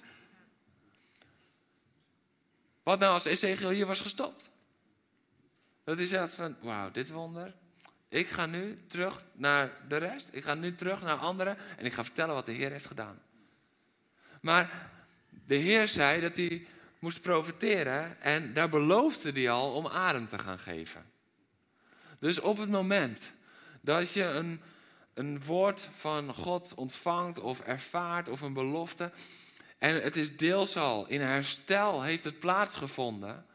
Wat 2.83 2.99
nou 2.99 3.13
als 3.13 3.25
Ezekiel 3.25 3.69
hier 3.69 3.85
was 3.85 3.99
gestopt? 3.99 4.49
Dat 5.89 5.97
hij 5.97 6.07
zegt 6.07 6.33
van, 6.33 6.55
wauw, 6.61 6.91
dit 6.91 7.09
wonder. 7.09 7.53
Ik 8.09 8.27
ga 8.27 8.45
nu 8.45 8.79
terug 8.87 9.23
naar 9.33 9.71
de 9.87 9.97
rest. 9.97 10.29
Ik 10.31 10.43
ga 10.43 10.53
nu 10.53 10.75
terug 10.75 11.01
naar 11.01 11.17
anderen. 11.17 11.57
En 11.77 11.85
ik 11.85 11.93
ga 11.93 12.03
vertellen 12.03 12.35
wat 12.35 12.45
de 12.45 12.51
Heer 12.51 12.71
heeft 12.71 12.85
gedaan. 12.85 13.21
Maar 14.41 14.89
de 15.45 15.55
Heer 15.55 15.87
zei 15.87 16.21
dat 16.21 16.35
hij 16.35 16.67
moest 16.99 17.21
profiteren. 17.21 18.21
En 18.21 18.53
daar 18.53 18.69
beloofde 18.69 19.31
hij 19.31 19.49
al 19.49 19.73
om 19.73 19.87
adem 19.87 20.27
te 20.27 20.39
gaan 20.39 20.59
geven. 20.59 21.05
Dus 22.19 22.39
op 22.39 22.57
het 22.57 22.69
moment 22.69 23.31
dat 23.81 24.11
je 24.11 24.23
een, 24.23 24.61
een 25.13 25.43
woord 25.43 25.89
van 25.95 26.33
God 26.33 26.73
ontvangt 26.73 27.39
of 27.39 27.59
ervaart 27.59 28.29
of 28.29 28.41
een 28.41 28.53
belofte. 28.53 29.11
En 29.77 30.03
het 30.03 30.15
is 30.15 30.37
deels 30.37 30.77
al 30.77 31.07
in 31.07 31.21
herstel 31.21 32.03
heeft 32.03 32.23
het 32.23 32.39
plaatsgevonden. 32.39 33.45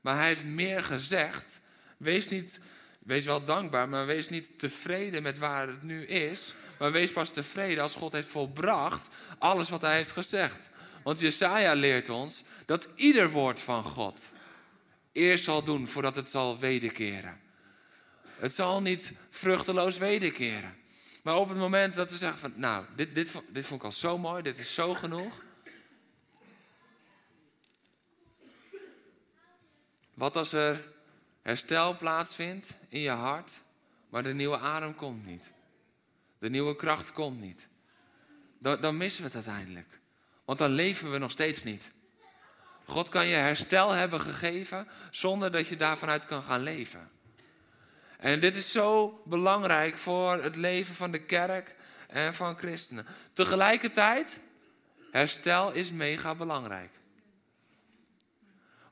Maar 0.00 0.16
hij 0.16 0.26
heeft 0.26 0.44
meer 0.44 0.84
gezegd. 0.84 1.59
Wees 2.00 2.28
niet, 2.28 2.60
wees 2.98 3.24
wel 3.24 3.44
dankbaar, 3.44 3.88
maar 3.88 4.06
wees 4.06 4.28
niet 4.28 4.58
tevreden 4.58 5.22
met 5.22 5.38
waar 5.38 5.68
het 5.68 5.82
nu 5.82 6.06
is. 6.06 6.54
Maar 6.78 6.92
wees 6.92 7.12
pas 7.12 7.30
tevreden 7.30 7.82
als 7.82 7.94
God 7.94 8.12
heeft 8.12 8.28
volbracht 8.28 9.08
alles 9.38 9.68
wat 9.68 9.80
hij 9.80 9.96
heeft 9.96 10.10
gezegd. 10.10 10.70
Want 11.02 11.20
Jesaja 11.20 11.74
leert 11.74 12.08
ons 12.08 12.42
dat 12.66 12.88
ieder 12.94 13.30
woord 13.30 13.60
van 13.60 13.84
God 13.84 14.28
eerst 15.12 15.44
zal 15.44 15.62
doen 15.62 15.88
voordat 15.88 16.16
het 16.16 16.30
zal 16.30 16.58
wederkeren. 16.58 17.40
Het 18.38 18.54
zal 18.54 18.82
niet 18.82 19.12
vruchteloos 19.30 19.98
wederkeren. 19.98 20.76
Maar 21.22 21.36
op 21.36 21.48
het 21.48 21.58
moment 21.58 21.94
dat 21.94 22.10
we 22.10 22.16
zeggen 22.16 22.38
van, 22.38 22.52
nou, 22.56 22.84
dit, 22.96 23.14
dit, 23.14 23.32
dit 23.48 23.66
vond 23.66 23.80
ik 23.80 23.86
al 23.86 23.92
zo 23.92 24.18
mooi, 24.18 24.42
dit 24.42 24.58
is 24.58 24.74
zo 24.74 24.94
genoeg. 24.94 25.42
Wat 30.14 30.36
als 30.36 30.52
er 30.52 30.98
herstel 31.42 31.96
plaatsvindt 31.96 32.68
in 32.88 33.00
je 33.00 33.10
hart, 33.10 33.60
maar 34.08 34.22
de 34.22 34.34
nieuwe 34.34 34.58
adem 34.58 34.94
komt 34.94 35.26
niet? 35.26 35.52
De 36.38 36.50
nieuwe 36.50 36.76
kracht 36.76 37.12
komt 37.12 37.40
niet. 37.40 37.68
Dan, 38.58 38.80
dan 38.80 38.96
missen 38.96 39.22
we 39.22 39.26
het 39.26 39.46
uiteindelijk. 39.46 40.00
Want 40.44 40.58
dan 40.58 40.70
leven 40.70 41.10
we 41.10 41.18
nog 41.18 41.30
steeds 41.30 41.64
niet. 41.64 41.90
God 42.84 43.08
kan 43.08 43.26
je 43.26 43.34
herstel 43.34 43.90
hebben 43.90 44.20
gegeven 44.20 44.88
zonder 45.10 45.52
dat 45.52 45.66
je 45.66 45.76
daarvanuit 45.76 46.26
kan 46.26 46.42
gaan 46.42 46.60
leven. 46.60 47.10
En 48.18 48.40
dit 48.40 48.56
is 48.56 48.72
zo 48.72 49.22
belangrijk 49.24 49.98
voor 49.98 50.42
het 50.42 50.56
leven 50.56 50.94
van 50.94 51.10
de 51.10 51.22
kerk 51.22 51.76
en 52.08 52.34
van 52.34 52.58
christenen. 52.58 53.06
Tegelijkertijd, 53.32 54.40
herstel 55.10 55.72
is 55.72 55.90
mega 55.90 56.34
belangrijk. 56.34 56.90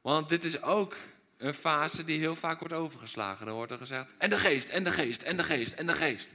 Want 0.01 0.29
dit 0.29 0.45
is 0.45 0.63
ook 0.63 0.97
een 1.39 1.55
fase 1.55 2.05
die 2.05 2.19
heel 2.19 2.37
vaak 2.37 2.59
wordt 2.59 2.75
overgeslagen. 2.75 3.47
Dan 3.47 3.55
wordt 3.55 3.73
er 3.73 3.79
gezegd, 3.79 4.17
en 4.19 4.31
de 4.31 4.39
geest, 4.39 4.69
en 4.69 4.85
de 4.85 4.93
geest, 4.93 5.23
en 5.23 5.37
de 5.37 5.43
geest, 5.43 5.75
en 5.75 5.87
de 5.87 5.93
geest. 5.93 6.33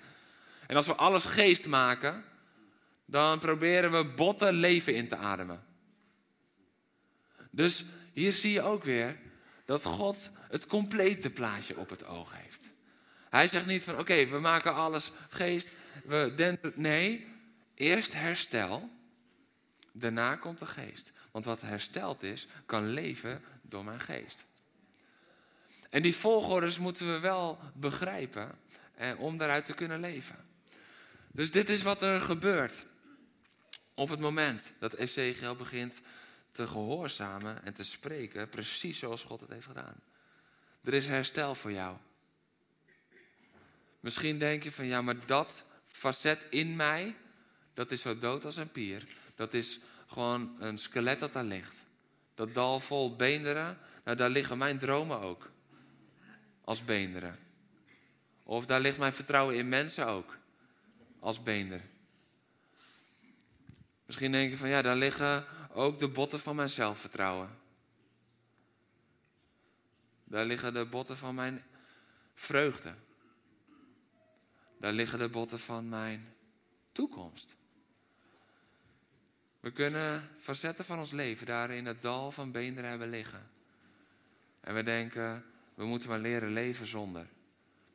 En 0.68 0.76
als 0.76 0.88
we 0.88 0.96
alles 0.96 1.24
geest 1.24 1.68
maken, 1.68 2.24
dan 3.06 3.40
proberen 3.40 3.92
we 3.92 4.06
botten 4.06 4.54
leven 4.54 4.96
in 4.96 5.08
te 5.08 5.16
ademen. 5.16 5.64
Dus 7.52 7.86
hier 8.14 8.34
zie 8.34 8.52
je 8.52 8.62
ook 8.62 8.84
weer 8.84 9.18
dat 9.66 9.84
God 9.84 10.32
het 10.50 10.68
complete 10.68 11.30
plaatje 11.30 11.78
op 11.78 11.90
het 11.90 12.06
oog 12.06 12.34
heeft. 12.34 12.62
Hij 13.30 13.48
zegt 13.48 13.66
niet 13.66 13.84
van 13.84 14.00
oké, 14.00 14.26
we 14.26 14.40
maken 14.40 14.74
alles 14.74 15.12
geest. 15.30 15.76
We 16.06 16.34
denken, 16.36 16.72
nee, 16.76 17.28
eerst 17.76 18.14
herstel, 18.14 18.90
daarna 19.92 20.36
komt 20.36 20.60
de 20.60 20.66
geest. 20.66 21.12
Want 21.32 21.46
wat 21.46 21.62
hersteld 21.62 22.24
is, 22.24 22.48
kan 22.66 22.88
leven 22.88 23.42
door 23.62 23.84
mijn 23.84 24.00
geest. 24.00 24.46
En 25.94 26.02
die 26.02 26.16
volgordes 26.16 26.78
moeten 26.78 27.14
we 27.14 27.20
wel 27.20 27.60
begrijpen 27.74 28.52
eh, 28.96 29.20
om 29.20 29.38
daaruit 29.38 29.66
te 29.66 29.74
kunnen 29.74 30.00
leven. 30.00 30.46
Dus 31.32 31.52
dit 31.52 31.70
is 31.70 31.82
wat 31.82 32.02
er 32.02 32.22
gebeurt 32.22 32.86
op 33.94 34.10
het 34.10 34.20
moment 34.20 34.72
dat 34.80 34.94
Ezekiel 34.94 35.56
begint 35.56 36.02
te 36.52 36.68
gehoorzamen 36.68 37.64
en 37.64 37.74
te 37.74 37.84
spreken, 37.84 38.50
precies 38.50 39.00
zoals 39.00 39.24
God 39.24 39.40
het 39.40 39.50
heeft 39.50 39.66
gedaan. 39.66 39.96
Er 40.84 40.94
is 40.94 41.08
herstel 41.08 41.56
voor 41.56 41.72
jou. 41.72 41.98
Misschien 44.00 44.40
denk 44.40 44.64
je 44.64 44.72
van 44.72 44.86
ja, 44.86 45.02
maar 45.02 45.26
dat 45.26 45.64
facet 45.86 46.48
in 46.50 46.76
mij, 46.76 47.16
dat 47.74 47.92
is 47.92 48.02
zo 48.02 48.20
dood 48.20 48.46
als 48.46 48.56
een 48.56 48.72
pier. 48.72 49.08
Dat 49.36 49.54
is 49.54 49.80
gewoon 50.08 50.56
een 50.60 50.78
skelet 50.78 51.20
dat 51.20 51.34
daar 51.34 51.44
ligt. 51.44 51.76
Dat 52.36 52.54
dal 52.54 52.80
vol 52.80 53.16
beenderen, 53.16 53.78
nou, 54.04 54.18
daar 54.18 54.30
liggen 54.30 54.58
mijn 54.58 54.78
dromen 54.78 55.20
ook. 55.20 55.52
Als 56.64 56.84
beenderen. 56.84 57.40
Of 58.44 58.66
daar 58.66 58.82
ligt 58.82 58.98
mijn 58.98 59.14
vertrouwen 59.14 59.56
in 59.56 59.70
mensen 59.70 60.08
ook. 60.08 60.38
Als 61.20 61.44
beender. 61.44 61.82
Misschien 64.06 64.32
denk 64.32 64.52
je 64.52 64.58
van 64.58 64.70
ja, 64.70 64.82
daar 64.82 64.96
liggen 64.96 65.46
ook 65.74 66.00
de 66.00 66.08
botten 66.08 66.40
van 66.40 66.56
mijn 66.56 66.70
zelfvertrouwen. 66.70 67.58
Daar 70.24 70.46
liggen 70.46 70.74
de 70.74 70.86
botten 70.86 71.18
van 71.18 71.36
mijn 71.36 71.64
vreugde. 72.34 72.94
Daar 74.80 74.94
liggen 74.94 75.20
de 75.20 75.30
botten 75.30 75.60
van 75.60 75.90
mijn 75.90 76.34
toekomst. 76.92 77.56
We 79.60 79.72
kunnen 79.72 80.30
facetten 80.40 80.86
van 80.86 81.00
ons 81.00 81.12
leven 81.12 81.46
daar 81.46 81.72
in 81.72 81.86
het 81.86 82.02
dal 82.02 82.32
van 82.32 82.52
beenderen 82.52 82.90
hebben 82.90 83.10
liggen. 83.10 83.50
En 84.60 84.74
we 84.76 84.84
denken, 84.84 85.46
we 85.76 85.86
moeten 85.86 86.10
maar 86.10 86.20
leren 86.20 86.54
leven 86.54 86.88
zonder. 86.88 87.28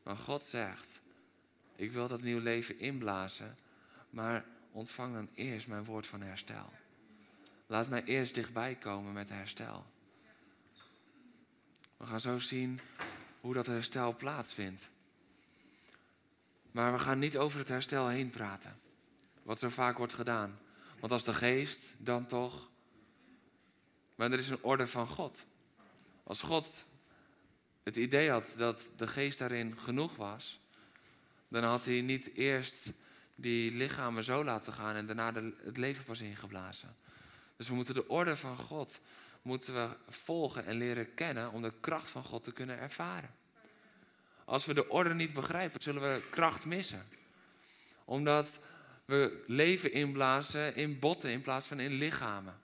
Maar 0.02 0.16
God 0.16 0.44
zegt, 0.44 1.00
ik 1.76 1.92
wil 1.92 2.08
dat 2.08 2.22
nieuw 2.22 2.40
leven 2.40 2.78
inblazen, 2.78 3.56
maar 4.10 4.44
ontvang 4.72 5.14
dan 5.14 5.28
eerst 5.34 5.68
mijn 5.68 5.84
woord 5.84 6.06
van 6.06 6.20
herstel. 6.20 6.72
Laat 7.66 7.88
mij 7.88 8.04
eerst 8.04 8.34
dichtbij 8.34 8.74
komen 8.74 9.12
met 9.12 9.28
herstel. 9.28 9.86
We 11.96 12.06
gaan 12.06 12.20
zo 12.20 12.38
zien 12.38 12.80
hoe 13.40 13.54
dat 13.54 13.66
herstel 13.66 14.16
plaatsvindt. 14.16 14.88
Maar 16.70 16.92
we 16.92 16.98
gaan 16.98 17.18
niet 17.18 17.38
over 17.38 17.58
het 17.58 17.68
herstel 17.68 18.08
heen 18.08 18.30
praten. 18.30 18.74
Wat 19.42 19.58
zo 19.58 19.68
vaak 19.68 19.98
wordt 19.98 20.14
gedaan. 20.14 20.58
Want 21.00 21.12
als 21.12 21.24
de 21.24 21.34
geest, 21.34 21.84
dan 21.96 22.26
toch. 22.26 22.70
Maar 24.16 24.32
er 24.32 24.38
is 24.38 24.48
een 24.48 24.62
orde 24.62 24.86
van 24.86 25.08
God. 25.08 25.44
Als 26.24 26.42
God 26.42 26.84
het 27.88 27.96
idee 27.96 28.30
had 28.30 28.54
dat 28.56 28.90
de 28.96 29.06
geest 29.06 29.38
daarin 29.38 29.78
genoeg 29.78 30.16
was, 30.16 30.60
dan 31.48 31.64
had 31.64 31.84
hij 31.84 32.00
niet 32.00 32.34
eerst 32.34 32.92
die 33.34 33.72
lichamen 33.72 34.24
zo 34.24 34.44
laten 34.44 34.72
gaan 34.72 34.94
en 34.94 35.06
daarna 35.06 35.32
het 35.64 35.76
leven 35.76 36.04
pas 36.04 36.20
ingeblazen. 36.20 36.96
Dus 37.56 37.68
we 37.68 37.74
moeten 37.74 37.94
de 37.94 38.08
orde 38.08 38.36
van 38.36 38.56
God 38.56 39.00
moeten 39.42 39.74
we 39.74 39.96
volgen 40.08 40.66
en 40.66 40.76
leren 40.76 41.14
kennen 41.14 41.52
om 41.52 41.62
de 41.62 41.72
kracht 41.80 42.10
van 42.10 42.24
God 42.24 42.44
te 42.44 42.52
kunnen 42.52 42.78
ervaren. 42.78 43.34
Als 44.44 44.66
we 44.66 44.74
de 44.74 44.88
orde 44.88 45.14
niet 45.14 45.32
begrijpen, 45.32 45.82
zullen 45.82 46.02
we 46.02 46.22
kracht 46.30 46.64
missen. 46.64 47.06
Omdat 48.04 48.60
we 49.04 49.44
leven 49.46 49.92
inblazen 49.92 50.76
in 50.76 50.98
botten 50.98 51.30
in 51.30 51.42
plaats 51.42 51.66
van 51.66 51.80
in 51.80 51.92
lichamen. 51.92 52.60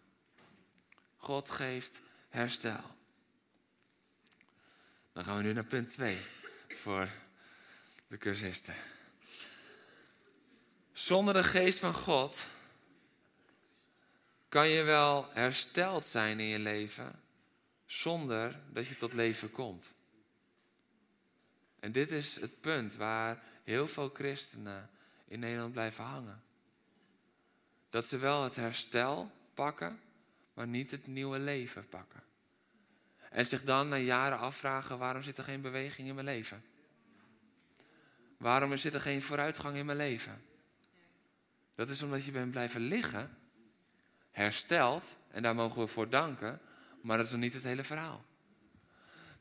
God 1.16 1.50
geeft 1.50 2.00
herstel. 2.28 2.93
Dan 5.14 5.24
gaan 5.24 5.36
we 5.36 5.42
nu 5.42 5.52
naar 5.52 5.64
punt 5.64 5.90
2 5.90 6.18
voor 6.68 7.08
de 8.06 8.18
cursisten. 8.18 8.74
Zonder 10.92 11.34
de 11.34 11.44
geest 11.44 11.78
van 11.78 11.94
God 11.94 12.46
kan 14.48 14.68
je 14.68 14.82
wel 14.82 15.30
hersteld 15.32 16.06
zijn 16.06 16.40
in 16.40 16.46
je 16.46 16.58
leven 16.58 17.22
zonder 17.86 18.60
dat 18.72 18.86
je 18.86 18.96
tot 18.96 19.12
leven 19.12 19.50
komt. 19.50 19.92
En 21.80 21.92
dit 21.92 22.10
is 22.10 22.40
het 22.40 22.60
punt 22.60 22.96
waar 22.96 23.42
heel 23.64 23.88
veel 23.88 24.08
christenen 24.08 24.90
in 25.24 25.38
Nederland 25.38 25.72
blijven 25.72 26.04
hangen. 26.04 26.42
Dat 27.90 28.06
ze 28.06 28.18
wel 28.18 28.42
het 28.42 28.56
herstel 28.56 29.30
pakken, 29.54 30.00
maar 30.54 30.66
niet 30.66 30.90
het 30.90 31.06
nieuwe 31.06 31.38
leven 31.38 31.88
pakken. 31.88 32.22
En 33.34 33.46
zich 33.46 33.64
dan 33.64 33.88
na 33.88 33.96
jaren 33.96 34.38
afvragen: 34.38 34.98
waarom 34.98 35.22
zit 35.22 35.38
er 35.38 35.44
geen 35.44 35.60
beweging 35.60 36.08
in 36.08 36.14
mijn 36.14 36.26
leven? 36.26 36.64
Waarom 38.36 38.76
zit 38.76 38.94
er 38.94 39.00
geen 39.00 39.22
vooruitgang 39.22 39.76
in 39.76 39.86
mijn 39.86 39.98
leven? 39.98 40.44
Dat 41.74 41.88
is 41.88 42.02
omdat 42.02 42.24
je 42.24 42.30
bent 42.30 42.50
blijven 42.50 42.80
liggen, 42.80 43.36
hersteld, 44.30 45.16
en 45.28 45.42
daar 45.42 45.54
mogen 45.54 45.80
we 45.80 45.86
voor 45.86 46.08
danken, 46.08 46.60
maar 47.02 47.16
dat 47.16 47.26
is 47.26 47.32
nog 47.32 47.40
niet 47.40 47.52
het 47.52 47.62
hele 47.62 47.84
verhaal. 47.84 48.24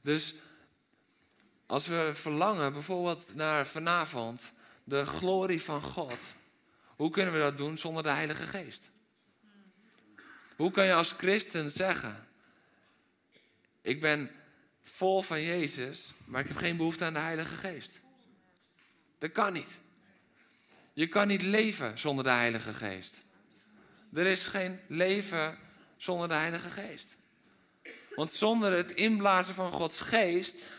Dus 0.02 0.36
als 1.66 1.88
we 1.88 2.12
verlangen 2.14 2.74
bijvoorbeeld 2.74 3.36
naar 3.36 3.68
vanavond 3.68 4.52
de 4.84 5.06
glorie 5.06 5.62
van 5.62 5.82
God, 5.82 6.36
hoe 6.96 7.10
kunnen 7.10 7.34
we 7.34 7.40
dat 7.40 7.58
doen 7.58 7.78
zonder 7.78 8.04
de 8.04 8.10
Heilige 8.10 8.44
Geest? 8.46 8.90
Hoe 10.56 10.72
kan 10.72 10.86
je 10.86 10.94
als 10.94 11.12
christen 11.12 11.72
zeggen, 11.72 12.28
ik 13.84 14.02
ben 14.02 14.32
vol 14.84 15.22
van 15.22 15.42
Jezus, 15.42 16.14
maar 16.26 16.42
ik 16.42 16.48
heb 16.48 16.58
geen 16.58 16.78
behoefte 16.78 17.06
aan 17.06 17.14
de 17.14 17.20
Heilige 17.20 17.56
Geest? 17.56 18.00
Dat 19.20 19.32
kan 19.32 19.54
niet. 19.54 19.80
Je 20.94 21.08
kan 21.08 21.28
niet 21.28 21.42
leven 21.42 22.00
zonder 22.00 22.24
de 22.24 22.30
Heilige 22.30 22.74
Geest. 22.74 23.18
Er 24.14 24.26
is 24.26 24.48
geen 24.48 24.80
leven 24.88 25.58
zonder 25.98 26.28
de 26.28 26.34
Heilige 26.34 26.70
Geest. 26.70 27.16
Want 28.16 28.32
zonder 28.32 28.72
het 28.72 28.92
inblazen 28.92 29.56
van 29.56 29.72
Gods 29.72 30.02
Geest 30.02 30.72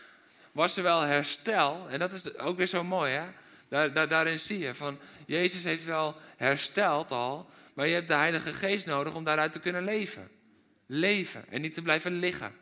was 0.51 0.77
er 0.77 0.83
wel 0.83 1.01
herstel. 1.01 1.89
En 1.89 1.99
dat 1.99 2.11
is 2.11 2.37
ook 2.37 2.57
weer 2.57 2.67
zo 2.67 2.83
mooi, 2.83 3.13
hè? 3.13 3.25
Daar, 3.67 3.93
daar, 3.93 4.07
daarin 4.07 4.39
zie 4.39 4.59
je 4.59 4.75
van, 4.75 4.99
Jezus 5.25 5.63
heeft 5.63 5.85
wel 5.85 6.15
hersteld 6.37 7.11
al, 7.11 7.49
maar 7.73 7.87
je 7.87 7.93
hebt 7.93 8.07
de 8.07 8.13
Heilige 8.13 8.53
Geest 8.53 8.85
nodig 8.85 9.15
om 9.15 9.23
daaruit 9.23 9.51
te 9.51 9.59
kunnen 9.59 9.83
leven. 9.83 10.31
Leven 10.85 11.45
en 11.49 11.61
niet 11.61 11.73
te 11.73 11.81
blijven 11.81 12.11
liggen. 12.11 12.55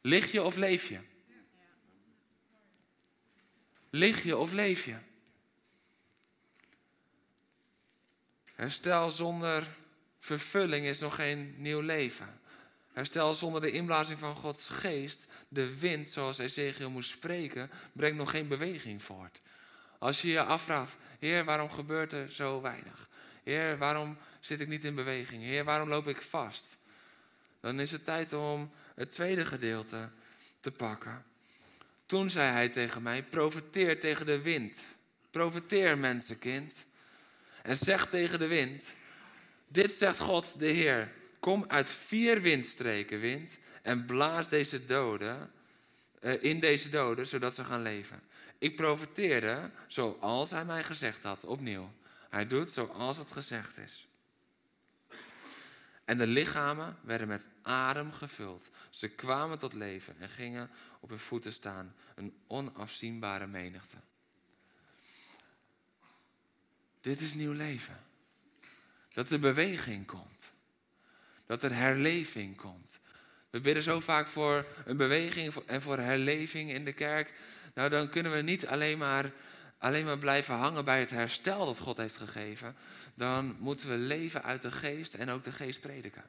Lig 0.00 0.32
je 0.32 0.42
of 0.42 0.56
leef 0.56 0.88
je? 0.88 0.98
Lig 3.90 4.22
je 4.22 4.36
of 4.36 4.52
leef 4.52 4.84
je? 4.84 4.96
Herstel 8.54 9.10
zonder 9.10 9.66
vervulling 10.18 10.86
is 10.86 10.98
nog 10.98 11.14
geen 11.14 11.54
nieuw 11.56 11.80
leven. 11.80 12.40
Herstel 12.92 13.34
zonder 13.34 13.60
de 13.60 13.70
inblazing 13.70 14.18
van 14.18 14.34
Gods 14.34 14.68
geest, 14.68 15.26
de 15.48 15.78
wind, 15.78 16.08
zoals 16.08 16.38
Ezekiel 16.38 16.90
moest 16.90 17.10
spreken, 17.10 17.70
brengt 17.92 18.16
nog 18.16 18.30
geen 18.30 18.48
beweging 18.48 19.02
voort. 19.02 19.40
Als 19.98 20.22
je 20.22 20.28
je 20.28 20.42
afvraagt, 20.42 20.96
Heer, 21.18 21.44
waarom 21.44 21.70
gebeurt 21.70 22.12
er 22.12 22.32
zo 22.32 22.60
weinig? 22.60 23.08
Heer, 23.42 23.78
waarom 23.78 24.18
zit 24.40 24.60
ik 24.60 24.68
niet 24.68 24.84
in 24.84 24.94
beweging? 24.94 25.42
Heer, 25.42 25.64
waarom 25.64 25.88
loop 25.88 26.08
ik 26.08 26.22
vast? 26.22 26.76
Dan 27.60 27.80
is 27.80 27.92
het 27.92 28.04
tijd 28.04 28.32
om 28.32 28.70
het 28.94 29.12
tweede 29.12 29.44
gedeelte 29.44 30.10
te 30.60 30.70
pakken. 30.70 31.24
Toen 32.06 32.30
zei 32.30 32.50
hij 32.50 32.68
tegen 32.68 33.02
mij: 33.02 33.22
profeteer 33.22 34.00
tegen 34.00 34.26
de 34.26 34.40
wind. 34.40 34.78
Profeteer, 35.30 35.98
mensenkind. 35.98 36.74
En 37.62 37.76
zeg 37.76 38.08
tegen 38.08 38.38
de 38.38 38.46
wind: 38.46 38.84
Dit 39.68 39.92
zegt 39.92 40.18
God 40.18 40.58
de 40.58 40.66
Heer. 40.66 41.12
Kom 41.40 41.64
uit 41.68 41.88
vier 41.88 42.40
windstreken, 42.40 43.20
wind, 43.20 43.58
en 43.82 44.04
blaas 44.04 44.48
deze 44.48 44.84
doden, 44.84 45.52
uh, 46.20 46.42
in 46.42 46.60
deze 46.60 46.88
doden, 46.88 47.26
zodat 47.26 47.54
ze 47.54 47.64
gaan 47.64 47.82
leven. 47.82 48.22
Ik 48.58 48.76
profeteerde 48.76 49.70
zoals 49.86 50.50
hij 50.50 50.64
mij 50.64 50.84
gezegd 50.84 51.22
had, 51.22 51.44
opnieuw. 51.44 51.92
Hij 52.30 52.46
doet 52.46 52.70
zoals 52.70 53.18
het 53.18 53.32
gezegd 53.32 53.78
is. 53.78 54.08
En 56.10 56.18
de 56.18 56.26
lichamen 56.26 56.96
werden 57.02 57.28
met 57.28 57.48
adem 57.62 58.12
gevuld. 58.12 58.70
Ze 58.90 59.08
kwamen 59.08 59.58
tot 59.58 59.72
leven 59.72 60.16
en 60.18 60.28
gingen 60.28 60.70
op 61.00 61.08
hun 61.08 61.18
voeten 61.18 61.52
staan, 61.52 61.94
een 62.14 62.34
onafzienbare 62.46 63.46
menigte. 63.46 63.96
Dit 67.00 67.20
is 67.20 67.34
nieuw 67.34 67.52
leven. 67.52 67.96
Dat 69.12 69.30
er 69.30 69.40
beweging 69.40 70.06
komt. 70.06 70.50
Dat 71.46 71.62
er 71.62 71.74
herleving 71.74 72.56
komt. 72.56 72.98
We 73.50 73.60
bidden 73.60 73.82
zo 73.82 74.00
vaak 74.00 74.28
voor 74.28 74.66
een 74.84 74.96
beweging 74.96 75.54
en 75.66 75.82
voor 75.82 75.98
herleving 75.98 76.70
in 76.70 76.84
de 76.84 76.92
kerk. 76.92 77.34
Nou, 77.74 77.88
dan 77.88 78.10
kunnen 78.10 78.32
we 78.32 78.42
niet 78.42 78.66
alleen 78.66 78.98
maar, 78.98 79.32
alleen 79.80 80.04
maar 80.04 80.18
blijven 80.18 80.54
hangen 80.54 80.84
bij 80.84 80.98
het 80.98 81.10
herstel 81.10 81.66
dat 81.66 81.78
God 81.78 81.96
heeft 81.96 82.16
gegeven. 82.16 82.76
Dan 83.14 83.56
moeten 83.58 83.88
we 83.88 83.96
leven 83.96 84.42
uit 84.42 84.62
de 84.62 84.70
geest 84.70 85.14
en 85.14 85.30
ook 85.30 85.44
de 85.44 85.52
geest 85.52 85.80
prediken. 85.80 86.24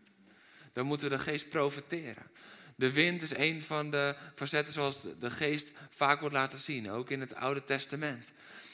Dan 0.74 0.86
moeten 0.86 1.10
we 1.10 1.16
de 1.16 1.22
geest 1.22 1.50
profiteren. 1.50 2.24
De 2.76 2.94
wind 2.94 3.22
is 3.22 3.36
een 3.36 3.62
van 3.62 3.92
de 3.92 4.16
facetten 4.36 4.74
zoals 4.74 5.02
de 5.20 5.32
geest 5.32 5.72
vaak 5.90 6.20
wordt 6.20 6.36
laten 6.36 6.60
zien, 6.60 6.92
ook 6.92 7.10
in 7.10 7.20
het 7.20 7.36
Oude 7.36 7.64
Testament. 7.64 8.32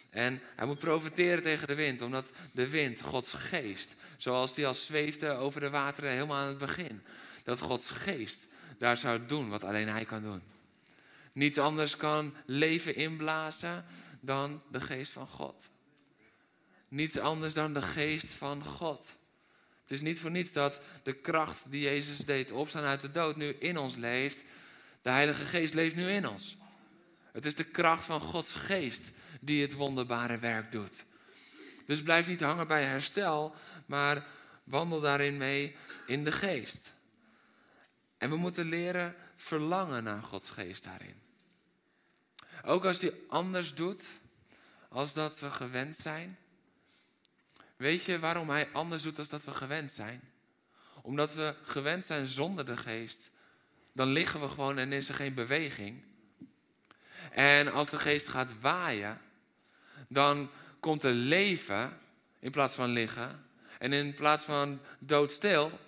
En 0.09 0.41
hij 0.55 0.65
moet 0.65 0.79
profiteren 0.79 1.43
tegen 1.43 1.67
de 1.67 1.75
wind, 1.75 2.01
omdat 2.01 2.31
de 2.51 2.69
wind, 2.69 3.01
Gods 3.01 3.33
geest, 3.33 3.95
zoals 4.17 4.53
die 4.53 4.67
al 4.67 4.73
zweefde 4.73 5.29
over 5.29 5.61
de 5.61 5.69
wateren 5.69 6.11
helemaal 6.11 6.37
aan 6.37 6.47
het 6.47 6.57
begin, 6.57 7.01
dat 7.43 7.59
Gods 7.59 7.89
geest 7.89 8.47
daar 8.77 8.97
zou 8.97 9.25
doen 9.25 9.49
wat 9.49 9.63
alleen 9.63 9.89
hij 9.89 10.05
kan 10.05 10.21
doen. 10.21 10.41
Niets 11.33 11.57
anders 11.57 11.97
kan 11.97 12.33
leven 12.45 12.95
inblazen 12.95 13.85
dan 14.19 14.61
de 14.71 14.81
geest 14.81 15.11
van 15.11 15.27
God. 15.27 15.69
Niets 16.87 17.19
anders 17.19 17.53
dan 17.53 17.73
de 17.73 17.81
geest 17.81 18.27
van 18.27 18.63
God. 18.65 19.15
Het 19.81 19.91
is 19.91 20.01
niet 20.01 20.19
voor 20.19 20.31
niets 20.31 20.51
dat 20.51 20.79
de 21.03 21.13
kracht 21.13 21.71
die 21.71 21.81
Jezus 21.81 22.17
deed 22.17 22.51
opstaan 22.51 22.83
uit 22.83 23.01
de 23.01 23.11
dood 23.11 23.35
nu 23.35 23.47
in 23.47 23.77
ons 23.77 23.95
leeft. 23.95 24.43
De 25.01 25.09
Heilige 25.09 25.45
Geest 25.45 25.73
leeft 25.73 25.95
nu 25.95 26.09
in 26.09 26.27
ons. 26.27 26.57
Het 27.31 27.45
is 27.45 27.55
de 27.55 27.63
kracht 27.63 28.05
van 28.05 28.21
Gods 28.21 28.55
geest 28.55 29.11
die 29.41 29.61
het 29.61 29.73
wonderbare 29.73 30.37
werk 30.37 30.71
doet. 30.71 31.05
Dus 31.85 32.01
blijf 32.01 32.27
niet 32.27 32.41
hangen 32.41 32.67
bij 32.67 32.83
herstel, 32.83 33.55
maar 33.85 34.25
wandel 34.63 34.99
daarin 34.99 35.37
mee 35.37 35.75
in 36.05 36.23
de 36.23 36.31
geest. 36.31 36.93
En 38.17 38.29
we 38.29 38.35
moeten 38.35 38.65
leren 38.65 39.15
verlangen 39.35 40.03
naar 40.03 40.23
Gods 40.23 40.49
geest 40.49 40.83
daarin. 40.83 41.26
Ook 42.67 42.85
als 42.85 42.99
die 42.99 43.11
anders 43.29 43.73
doet 43.73 44.05
als 44.89 45.13
dat 45.13 45.39
we 45.39 45.51
gewend 45.51 45.95
zijn. 45.95 46.37
Weet 47.75 48.03
je 48.03 48.19
waarom 48.19 48.49
hij 48.49 48.69
anders 48.71 49.03
doet 49.03 49.17
als 49.17 49.29
dat 49.29 49.43
we 49.43 49.53
gewend 49.53 49.91
zijn? 49.91 50.21
Omdat 51.01 51.33
we 51.33 51.55
gewend 51.63 52.05
zijn 52.05 52.27
zonder 52.27 52.65
de 52.65 52.77
geest. 52.77 53.29
Dan 53.93 54.07
liggen 54.07 54.41
we 54.41 54.47
gewoon 54.47 54.77
en 54.77 54.93
is 54.93 55.09
er 55.09 55.15
geen 55.15 55.33
beweging. 55.33 56.03
En 57.31 57.71
als 57.71 57.89
de 57.89 57.99
geest 57.99 58.27
gaat 58.27 58.59
waaien, 58.59 59.21
dan 60.07 60.49
komt 60.79 61.03
er 61.03 61.13
leven 61.13 61.99
in 62.39 62.51
plaats 62.51 62.75
van 62.75 62.89
liggen. 62.89 63.45
En 63.79 63.93
in 63.93 64.13
plaats 64.13 64.43
van 64.43 64.81
doodstil 64.99 65.79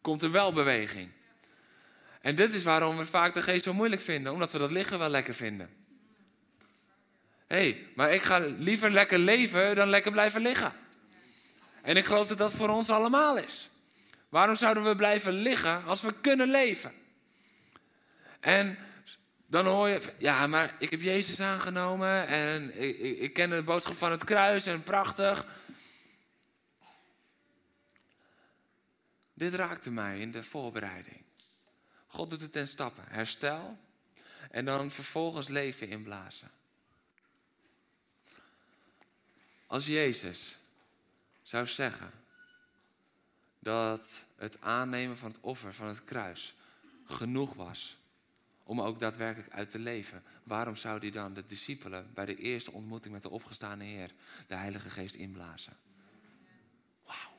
komt 0.00 0.22
er 0.22 0.30
wel 0.30 0.52
beweging. 0.52 1.10
En 2.20 2.34
dit 2.34 2.54
is 2.54 2.62
waarom 2.62 2.96
we 2.96 3.06
vaak 3.06 3.34
de 3.34 3.42
geest 3.42 3.64
zo 3.64 3.74
moeilijk 3.74 4.02
vinden, 4.02 4.32
omdat 4.32 4.52
we 4.52 4.58
dat 4.58 4.70
liggen 4.70 4.98
wel 4.98 5.08
lekker 5.08 5.34
vinden. 5.34 5.83
Hé, 7.54 7.60
hey, 7.60 7.86
maar 7.94 8.12
ik 8.12 8.22
ga 8.22 8.38
liever 8.38 8.90
lekker 8.90 9.18
leven 9.18 9.74
dan 9.74 9.88
lekker 9.88 10.12
blijven 10.12 10.40
liggen. 10.40 10.72
En 11.82 11.96
ik 11.96 12.04
geloof 12.04 12.28
dat 12.28 12.38
dat 12.38 12.54
voor 12.54 12.68
ons 12.68 12.90
allemaal 12.90 13.38
is. 13.38 13.68
Waarom 14.28 14.56
zouden 14.56 14.84
we 14.84 14.96
blijven 14.96 15.32
liggen 15.32 15.84
als 15.84 16.00
we 16.00 16.20
kunnen 16.20 16.50
leven? 16.50 16.92
En 18.40 18.78
dan 19.46 19.66
hoor 19.66 19.88
je, 19.88 20.00
ja, 20.18 20.46
maar 20.46 20.74
ik 20.78 20.90
heb 20.90 21.00
Jezus 21.00 21.40
aangenomen 21.40 22.26
en 22.26 22.82
ik, 22.82 22.98
ik, 22.98 23.18
ik 23.18 23.32
ken 23.32 23.50
de 23.50 23.62
boodschap 23.62 23.96
van 23.96 24.10
het 24.10 24.24
kruis 24.24 24.66
en 24.66 24.82
prachtig. 24.82 25.46
Dit 29.34 29.54
raakte 29.54 29.90
mij 29.90 30.18
in 30.18 30.30
de 30.30 30.42
voorbereiding. 30.42 31.22
God 32.06 32.30
doet 32.30 32.42
het 32.42 32.56
in 32.56 32.68
stappen. 32.68 33.04
Herstel 33.08 33.78
en 34.50 34.64
dan 34.64 34.90
vervolgens 34.90 35.48
leven 35.48 35.88
inblazen. 35.88 36.53
Als 39.66 39.86
Jezus 39.86 40.58
zou 41.42 41.66
zeggen 41.66 42.10
dat 43.58 44.24
het 44.36 44.60
aannemen 44.60 45.18
van 45.18 45.30
het 45.30 45.40
offer 45.40 45.74
van 45.74 45.86
het 45.86 46.04
kruis 46.04 46.54
genoeg 47.04 47.54
was 47.54 47.96
om 48.62 48.80
ook 48.80 49.00
daadwerkelijk 49.00 49.52
uit 49.52 49.70
te 49.70 49.78
leven, 49.78 50.22
waarom 50.42 50.76
zou 50.76 50.98
hij 50.98 51.10
dan 51.10 51.34
de 51.34 51.46
discipelen 51.46 52.10
bij 52.14 52.24
de 52.24 52.36
eerste 52.36 52.72
ontmoeting 52.72 53.14
met 53.14 53.22
de 53.22 53.30
opgestane 53.30 53.84
Heer 53.84 54.10
de 54.46 54.54
Heilige 54.54 54.90
Geest 54.90 55.14
inblazen? 55.14 55.76
Wauw. 57.06 57.32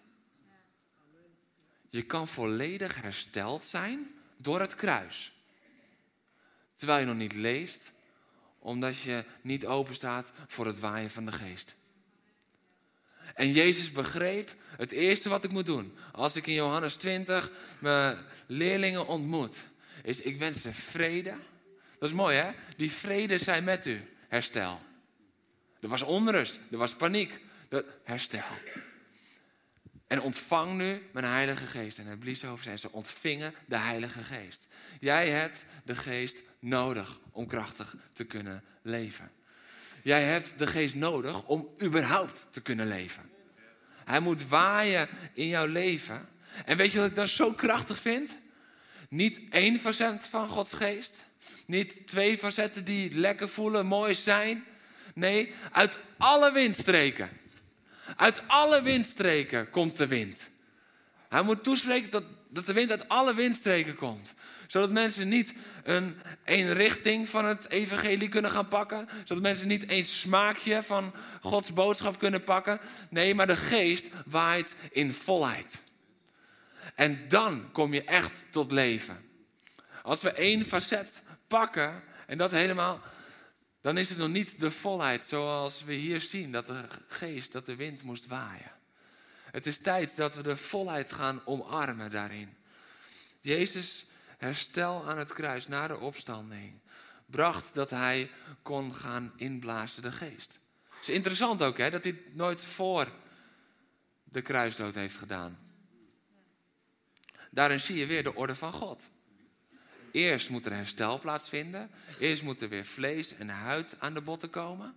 Je 1.89 2.05
kan 2.05 2.27
volledig 2.27 3.01
hersteld 3.01 3.63
zijn 3.63 4.13
door 4.37 4.59
het 4.59 4.75
kruis. 4.75 5.33
Terwijl 6.75 6.99
je 6.99 7.05
nog 7.05 7.15
niet 7.15 7.33
leeft, 7.33 7.91
omdat 8.59 8.99
je 8.99 9.25
niet 9.41 9.65
open 9.65 9.95
staat 9.95 10.31
voor 10.47 10.65
het 10.65 10.79
waaien 10.79 11.09
van 11.09 11.25
de 11.25 11.31
geest. 11.31 11.75
En 13.35 13.51
Jezus 13.51 13.91
begreep, 13.91 14.55
het 14.77 14.91
eerste 14.91 15.29
wat 15.29 15.43
ik 15.43 15.51
moet 15.51 15.65
doen, 15.65 15.97
als 16.11 16.35
ik 16.35 16.47
in 16.47 16.53
Johannes 16.53 16.95
20 16.95 17.51
mijn 17.79 18.17
leerlingen 18.47 19.07
ontmoet, 19.07 19.63
is 20.03 20.21
ik 20.21 20.37
wens 20.37 20.61
ze 20.61 20.73
vrede. 20.73 21.33
Dat 21.99 22.09
is 22.09 22.15
mooi 22.15 22.37
hè? 22.37 22.51
Die 22.77 22.91
vrede 22.91 23.37
zijn 23.37 23.63
met 23.63 23.85
u, 23.85 24.01
herstel. 24.27 24.79
Er 25.79 25.87
was 25.87 26.01
onrust, 26.01 26.59
er 26.71 26.77
was 26.77 26.95
paniek, 26.95 27.41
herstel. 28.03 28.43
En 30.07 30.21
ontvang 30.21 30.77
nu 30.77 31.09
mijn 31.13 31.25
Heilige 31.25 31.65
Geest. 31.65 31.97
En 31.97 32.05
hij 32.05 32.17
blies 32.17 32.45
over 32.45 32.63
zijn, 32.63 32.79
ze 32.79 32.91
ontvingen 32.91 33.53
de 33.65 33.77
Heilige 33.77 34.23
Geest. 34.23 34.67
Jij 34.99 35.29
hebt 35.29 35.65
de 35.83 35.95
Geest 35.95 36.43
nodig 36.59 37.19
om 37.31 37.47
krachtig 37.47 37.95
te 38.13 38.23
kunnen 38.23 38.63
leven. 38.81 39.31
Jij 40.05 40.23
hebt 40.23 40.59
de 40.59 40.67
Geest 40.67 40.95
nodig 40.95 41.43
om 41.43 41.69
überhaupt 41.81 42.47
te 42.49 42.61
kunnen 42.61 42.87
leven. 42.87 43.29
Hij 44.03 44.19
moet 44.19 44.47
waaien 44.47 45.07
in 45.33 45.47
jouw 45.47 45.65
leven. 45.65 46.29
En 46.65 46.77
weet 46.77 46.91
je 46.91 46.99
wat 46.99 47.09
ik 47.09 47.15
dan 47.15 47.27
zo 47.27 47.53
krachtig 47.53 47.99
vind? 47.99 48.35
Niet 49.09 49.41
één 49.49 49.79
facet 49.79 50.25
van 50.25 50.47
Gods 50.47 50.73
Geest. 50.73 51.25
Niet 51.65 52.07
twee 52.07 52.37
facetten 52.37 52.85
die 52.85 53.13
lekker 53.13 53.49
voelen, 53.49 53.85
mooi 53.85 54.15
zijn. 54.15 54.63
Nee, 55.13 55.53
uit 55.71 55.97
alle 56.17 56.51
windstreken. 56.51 57.29
Uit 58.15 58.41
alle 58.47 58.81
windstreken 58.81 59.69
komt 59.69 59.97
de 59.97 60.07
wind. 60.07 60.49
Hij 61.29 61.41
moet 61.41 61.63
toespreken 61.63 62.09
dat, 62.09 62.23
dat 62.49 62.65
de 62.65 62.73
wind 62.73 62.91
uit 62.91 63.09
alle 63.09 63.33
windstreken 63.33 63.95
komt. 63.95 64.33
Zodat 64.67 64.91
mensen 64.91 65.29
niet 65.29 65.53
een, 65.83 66.15
een 66.45 66.73
richting 66.73 67.29
van 67.29 67.45
het 67.45 67.69
evangelie 67.69 68.29
kunnen 68.29 68.51
gaan 68.51 68.67
pakken. 68.67 69.09
Zodat 69.23 69.43
mensen 69.43 69.67
niet 69.67 69.91
een 69.91 70.05
smaakje 70.05 70.81
van 70.81 71.13
Gods 71.41 71.73
boodschap 71.73 72.19
kunnen 72.19 72.43
pakken. 72.43 72.79
Nee, 73.09 73.35
maar 73.35 73.47
de 73.47 73.55
geest 73.55 74.09
waait 74.25 74.75
in 74.91 75.13
volheid. 75.13 75.81
En 76.95 77.25
dan 77.27 77.71
kom 77.71 77.93
je 77.93 78.03
echt 78.03 78.45
tot 78.49 78.71
leven. 78.71 79.17
Als 80.01 80.21
we 80.21 80.31
één 80.31 80.65
facet 80.65 81.21
pakken 81.47 82.03
en 82.27 82.37
dat 82.37 82.51
helemaal 82.51 83.01
dan 83.85 83.97
is 83.97 84.09
het 84.09 84.17
nog 84.17 84.29
niet 84.29 84.59
de 84.59 84.71
volheid 84.71 85.23
zoals 85.23 85.83
we 85.83 85.93
hier 85.93 86.21
zien, 86.21 86.51
dat 86.51 86.65
de 86.65 86.85
geest, 87.07 87.51
dat 87.51 87.65
de 87.65 87.75
wind 87.75 88.03
moest 88.03 88.27
waaien. 88.27 88.71
Het 89.51 89.65
is 89.65 89.77
tijd 89.77 90.15
dat 90.15 90.35
we 90.35 90.41
de 90.41 90.57
volheid 90.57 91.11
gaan 91.11 91.41
omarmen 91.45 92.11
daarin. 92.11 92.55
Jezus 93.41 94.05
herstel 94.37 95.09
aan 95.09 95.17
het 95.17 95.33
kruis 95.33 95.67
na 95.67 95.87
de 95.87 95.97
opstanding 95.97 96.79
bracht 97.25 97.73
dat 97.73 97.89
hij 97.89 98.29
kon 98.61 98.95
gaan 98.95 99.33
inblazen 99.35 100.01
de 100.01 100.11
geest. 100.11 100.59
Het 100.89 101.09
is 101.09 101.15
interessant 101.15 101.61
ook 101.61 101.77
hè, 101.77 101.89
dat 101.89 102.03
hij 102.03 102.21
nooit 102.31 102.65
voor 102.65 103.07
de 104.23 104.41
kruisdood 104.41 104.95
heeft 104.95 105.15
gedaan. 105.15 105.59
Daarin 107.51 107.79
zie 107.79 107.95
je 107.95 108.05
weer 108.05 108.23
de 108.23 108.35
orde 108.35 108.55
van 108.55 108.73
God. 108.73 109.09
Eerst 110.11 110.49
moet 110.49 110.65
er 110.65 110.71
herstel 110.71 111.19
plaatsvinden. 111.19 111.91
Eerst 112.19 112.43
moet 112.43 112.61
er 112.61 112.69
weer 112.69 112.85
vlees 112.85 113.35
en 113.35 113.49
huid 113.49 113.95
aan 113.99 114.13
de 114.13 114.21
botten 114.21 114.49
komen. 114.49 114.95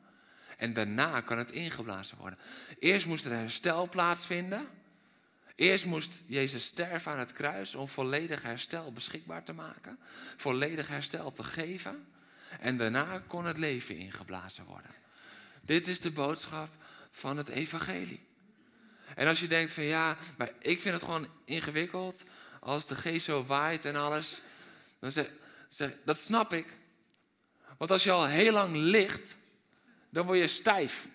En 0.57 0.73
daarna 0.73 1.21
kan 1.21 1.39
het 1.39 1.51
ingeblazen 1.51 2.19
worden. 2.19 2.39
Eerst 2.79 3.07
moest 3.07 3.25
er 3.25 3.33
herstel 3.33 3.89
plaatsvinden. 3.89 4.69
Eerst 5.59 5.85
moest 5.85 6.23
Jezus 6.27 6.65
sterven 6.65 7.13
aan 7.13 7.19
het 7.19 7.33
kruis 7.33 7.75
om 7.75 7.89
volledig 7.89 8.43
herstel 8.43 8.93
beschikbaar 8.93 9.45
te 9.45 9.53
maken. 9.53 9.99
Volledig 10.37 10.89
herstel 10.89 11.33
te 11.33 11.43
geven. 11.43 12.07
En 12.61 12.77
daarna 12.77 13.23
kon 13.27 13.47
het 13.47 13.59
leven 13.59 13.97
ingeblazen 13.97 14.65
worden. 14.65 14.91
Dit 15.61 15.87
is 15.87 16.01
de 16.01 16.11
boodschap 16.11 16.69
van 17.11 17.37
het 17.37 17.49
evangelie. 17.49 18.27
En 19.15 19.27
als 19.27 19.41
je 19.41 19.47
denkt 19.47 19.73
van 19.73 19.85
ja, 19.85 20.17
maar 20.37 20.51
ik 20.59 20.81
vind 20.81 20.95
het 20.95 21.05
gewoon 21.05 21.29
ingewikkeld. 21.45 22.23
Als 22.61 22.87
de 22.87 22.95
geest 22.95 23.25
zo 23.25 23.45
waait 23.45 23.85
en 23.85 23.97
alles. 23.97 24.41
Dan 24.99 25.11
zeg, 25.11 25.31
zeg 25.69 25.97
dat 26.05 26.19
snap 26.19 26.53
ik. 26.53 26.67
Want 27.79 27.91
als 27.91 28.05
je 28.05 28.11
al 28.11 28.27
heel 28.27 28.53
lang 28.53 28.73
ligt, 28.73 29.37
dan 30.11 30.27
word 30.27 30.39
je 30.39 30.47
stijf. 30.47 31.09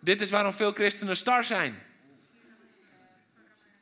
Dit 0.00 0.20
is 0.20 0.30
waarom 0.30 0.52
veel 0.52 0.72
christenen 0.72 1.16
star 1.16 1.44
zijn. 1.44 1.88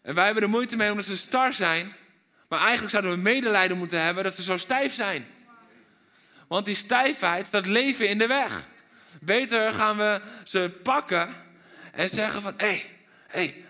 En 0.09 0.15
wij 0.15 0.25
hebben 0.25 0.43
er 0.43 0.49
moeite 0.49 0.77
mee 0.77 0.91
omdat 0.91 1.05
ze 1.05 1.17
star 1.17 1.53
zijn. 1.53 1.95
Maar 2.49 2.61
eigenlijk 2.61 2.91
zouden 2.91 3.13
we 3.13 3.19
medelijden 3.19 3.79
moeten 3.79 4.03
hebben 4.03 4.25
dat 4.25 4.35
ze 4.35 4.43
zo 4.43 4.57
stijf 4.57 4.95
zijn. 4.95 5.27
Want 6.47 6.67
die 6.67 6.75
stijfheid 6.75 7.47
staat 7.47 7.67
leven 7.67 8.09
in 8.09 8.19
de 8.19 8.27
weg. 8.27 8.67
Beter 9.21 9.73
gaan 9.73 9.97
we 9.97 10.21
ze 10.45 10.73
pakken 10.83 11.35
en 11.93 12.09
zeggen 12.09 12.43
van... 12.43 12.55
Hé, 12.57 12.67
hey, 12.67 12.85
hey, 13.27 13.65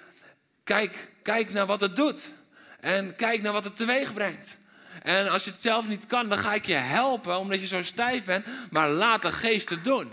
kijk, 0.64 1.08
kijk 1.22 1.52
naar 1.52 1.66
wat 1.66 1.80
het 1.80 1.96
doet. 1.96 2.30
En 2.80 3.16
kijk 3.16 3.42
naar 3.42 3.52
wat 3.52 3.64
het 3.64 3.76
teweeg 3.76 4.14
brengt. 4.14 4.56
En 5.02 5.28
als 5.28 5.44
je 5.44 5.50
het 5.50 5.60
zelf 5.60 5.88
niet 5.88 6.06
kan, 6.06 6.28
dan 6.28 6.38
ga 6.38 6.54
ik 6.54 6.66
je 6.66 6.74
helpen 6.74 7.38
omdat 7.38 7.60
je 7.60 7.66
zo 7.66 7.82
stijf 7.82 8.24
bent. 8.24 8.46
Maar 8.70 8.90
laat 8.90 9.22
de 9.22 9.32
geest 9.32 9.68
het 9.68 9.84
doen. 9.84 10.12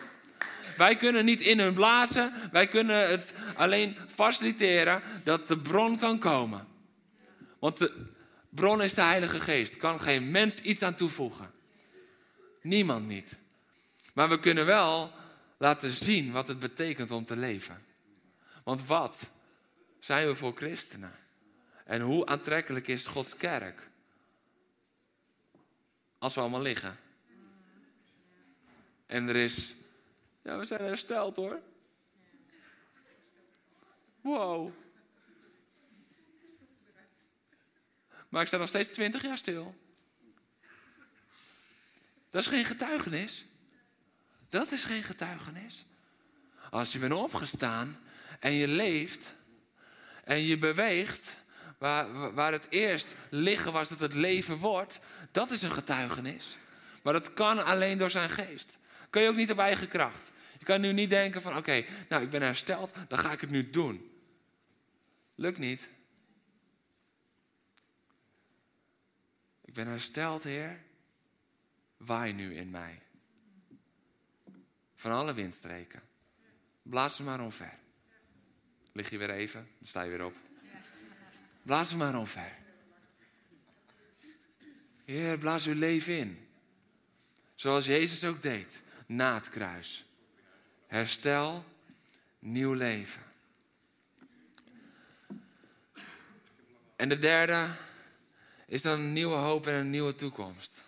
Wij 0.78 0.96
kunnen 0.96 1.26
niet 1.26 1.42
in 1.42 1.60
hun 1.60 1.74
blazen. 1.74 2.34
Wij 2.52 2.68
kunnen 2.68 3.10
het 3.10 3.34
alleen 3.56 3.98
faciliteren 4.08 5.02
dat 5.24 5.48
de 5.48 5.58
bron 5.58 6.00
kan 6.00 6.20
komen. 6.20 6.68
Want 7.60 7.78
de 7.78 8.06
bron 8.50 8.82
is 8.82 8.94
de 8.94 9.02
Heilige 9.02 9.40
Geest. 9.40 9.78
Kan 9.78 10.02
geen 10.02 10.32
mens 10.32 10.62
iets 10.62 10.82
aan 10.82 10.96
toevoegen. 10.96 11.52
Niemand 12.62 13.08
niet. 13.08 13.38
Maar 14.14 14.30
we 14.30 14.40
kunnen 14.40 14.66
wel 14.66 15.12
laten 15.58 15.92
zien 15.92 16.32
wat 16.32 16.48
het 16.48 16.60
betekent 16.60 17.12
om 17.12 17.26
te 17.26 17.36
leven. 17.38 17.84
Want 18.64 18.86
wat 18.86 19.30
zijn 20.00 20.28
we 20.28 20.36
voor 20.36 20.56
christenen? 20.56 21.14
En 21.86 22.02
hoe 22.02 22.26
aantrekkelijk 22.26 22.88
is 22.88 23.06
Gods 23.06 23.38
kerk? 23.38 23.90
Als 26.18 26.34
we 26.34 26.40
allemaal 26.40 26.62
liggen. 26.62 26.98
En 29.06 29.28
er 29.28 29.36
is, 29.36 29.76
ja, 30.46 30.58
we 30.58 30.66
zijn 30.66 30.82
hersteld 30.82 31.38
hoor. 31.38 31.62
Wow. 34.22 34.72
Maar 38.30 38.42
ik 38.42 38.48
sta 38.48 38.58
nog 38.58 38.68
steeds 38.68 38.90
twintig 38.90 39.22
jaar 39.22 39.38
stil. 39.38 39.76
Dat 42.30 42.42
is 42.42 42.48
geen 42.48 42.66
getuigenis. 42.66 43.46
Dat 44.50 44.72
is 44.72 44.84
geen 44.84 45.04
getuigenis. 45.04 45.86
Als 46.70 46.94
je 46.94 47.00
bent 47.00 47.14
opgestaan 47.14 48.00
en 48.40 48.52
je 48.52 48.68
leeft 48.68 49.36
en 50.24 50.42
je 50.42 50.58
beweegt, 50.58 51.36
waar, 51.78 52.34
waar 52.34 52.52
het 52.52 52.68
eerst 52.70 53.16
liggen 53.30 53.74
was 53.74 53.90
dat 53.90 54.00
het 54.00 54.14
leven 54.14 54.58
wordt, 54.58 55.00
dat 55.32 55.52
is 55.52 55.62
een 55.62 55.72
getuigenis. 55.72 56.58
Maar 57.04 57.14
dat 57.14 57.34
kan 57.34 57.66
alleen 57.66 57.98
door 57.98 58.10
zijn 58.10 58.30
geest. 58.30 58.78
Kun 59.16 59.24
je 59.24 59.30
ook 59.30 59.36
niet 59.36 59.52
op 59.52 59.60
eigen 59.60 59.88
kracht. 59.88 60.32
Je 60.60 60.66
kan 60.66 60.82
nu 60.82 60.92
niet 60.92 61.10
denken 61.10 61.42
van 61.42 61.58
oké, 61.58 61.86
nou 62.10 62.24
ik 62.24 62.30
ben 62.30 62.42
hersteld, 62.42 62.94
dan 63.08 63.20
ga 63.20 63.32
ik 63.32 63.42
het 63.42 63.50
nu 63.50 63.70
doen. 63.70 64.12
Lukt 65.36 65.58
niet. 65.58 65.90
Ik 69.66 69.74
ben 69.74 69.88
hersteld, 69.88 70.44
Heer 70.44 70.82
waai 71.98 72.34
nu 72.34 72.56
in 72.56 72.70
mij. 72.70 73.02
Van 74.96 75.12
alle 75.12 75.34
windstreken. 75.34 76.02
Blaas 76.82 77.16
ze 77.16 77.24
maar 77.24 77.40
omver. 77.40 77.74
Lig 78.92 79.10
je 79.10 79.18
weer 79.18 79.30
even, 79.30 79.68
dan 79.78 79.88
sta 79.88 80.02
je 80.02 80.10
weer 80.10 80.26
op. 80.26 80.36
Blaas 81.62 81.90
ze 81.90 81.98
maar 81.98 82.18
omver. 82.18 82.52
Heer, 85.06 85.38
blaas 85.38 85.66
uw 85.66 85.76
leven 85.76 86.18
in. 86.18 86.48
Zoals 87.56 87.86
Jezus 87.86 88.24
ook 88.24 88.42
deed, 88.42 88.84
na 89.06 89.34
het 89.34 89.50
kruis. 89.50 90.06
Herstel, 90.88 91.66
nieuw 92.40 92.74
leven. 92.74 93.22
En 96.96 97.10
de 97.10 97.20
derde 97.20 97.68
is 98.68 98.82
dan 98.82 99.00
een 99.00 99.14
nieuwe 99.14 99.36
hoop 99.36 99.68
en 99.68 99.74
een 99.74 99.90
nieuwe 99.90 100.16
toekomst. 100.16 100.84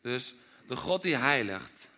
Dus 0.00 0.34
de 0.66 0.76
God 0.76 1.02
die 1.02 1.16
heiligt, 1.16 1.88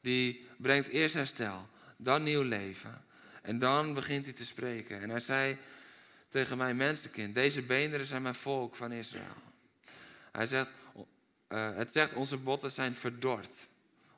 die 0.00 0.46
brengt 0.56 0.88
eerst 0.88 1.14
herstel, 1.14 1.68
dan 1.96 2.22
nieuw 2.22 2.42
leven. 2.42 3.04
En 3.42 3.58
dan 3.58 3.94
begint 3.94 4.24
hij 4.24 4.34
te 4.34 4.44
spreken. 4.44 5.00
En 5.00 5.10
hij 5.10 5.20
zei 5.20 5.58
tegen 6.28 6.56
mij, 6.56 6.74
mensenkind, 6.74 7.34
deze 7.34 7.62
beenderen 7.62 8.06
zijn 8.06 8.22
mijn 8.22 8.34
volk 8.34 8.76
van 8.76 8.92
Israël. 8.92 9.36
Hij 10.32 10.46
zegt, 10.46 10.70
uh, 11.48 11.76
het 11.76 11.92
zegt, 11.92 12.12
onze 12.12 12.36
botten 12.36 12.70
zijn 12.70 12.94
verdord. 12.94 13.68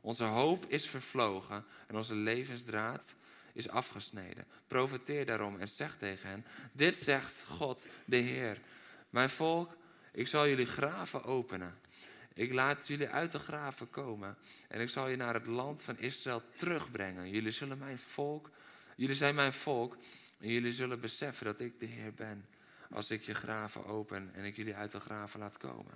Onze 0.00 0.24
hoop 0.24 0.66
is 0.66 0.88
vervlogen 0.88 1.64
en 1.86 1.96
onze 1.96 2.14
levensdraad 2.14 3.14
is 3.52 3.68
afgesneden. 3.68 4.44
Profeteer 4.66 5.26
daarom 5.26 5.58
en 5.58 5.68
zeg 5.68 5.96
tegen 5.96 6.28
hen, 6.28 6.44
dit 6.72 6.94
zegt 6.94 7.42
God, 7.46 7.86
de 8.04 8.16
Heer. 8.16 8.60
Mijn 9.10 9.30
volk, 9.30 9.76
ik 10.12 10.26
zal 10.26 10.48
jullie 10.48 10.66
graven 10.66 11.24
openen 11.24 11.78
ik 12.40 12.52
laat 12.52 12.86
jullie 12.86 13.08
uit 13.08 13.30
de 13.30 13.38
graven 13.38 13.90
komen 13.90 14.36
en 14.68 14.80
ik 14.80 14.88
zal 14.88 15.08
je 15.08 15.16
naar 15.16 15.34
het 15.34 15.46
land 15.46 15.82
van 15.82 15.98
Israël 15.98 16.42
terugbrengen. 16.54 17.30
Jullie 17.30 17.52
zullen 17.52 17.78
mijn 17.78 17.98
volk, 17.98 18.50
jullie 18.96 19.14
zijn 19.14 19.34
mijn 19.34 19.52
volk 19.52 19.96
en 20.38 20.48
jullie 20.48 20.72
zullen 20.72 21.00
beseffen 21.00 21.46
dat 21.46 21.60
ik 21.60 21.80
de 21.80 21.86
Heer 21.86 22.14
ben. 22.14 22.46
Als 22.90 23.10
ik 23.10 23.22
je 23.22 23.34
graven 23.34 23.84
open 23.84 24.30
en 24.34 24.44
ik 24.44 24.56
jullie 24.56 24.74
uit 24.74 24.90
de 24.90 25.00
graven 25.00 25.40
laat 25.40 25.56
komen. 25.56 25.94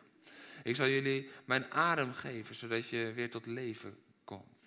Ik 0.62 0.76
zal 0.76 0.88
jullie 0.88 1.30
mijn 1.44 1.70
adem 1.70 2.12
geven, 2.12 2.54
zodat 2.54 2.88
je 2.88 3.12
weer 3.14 3.30
tot 3.30 3.46
leven 3.46 3.98
komt. 4.24 4.66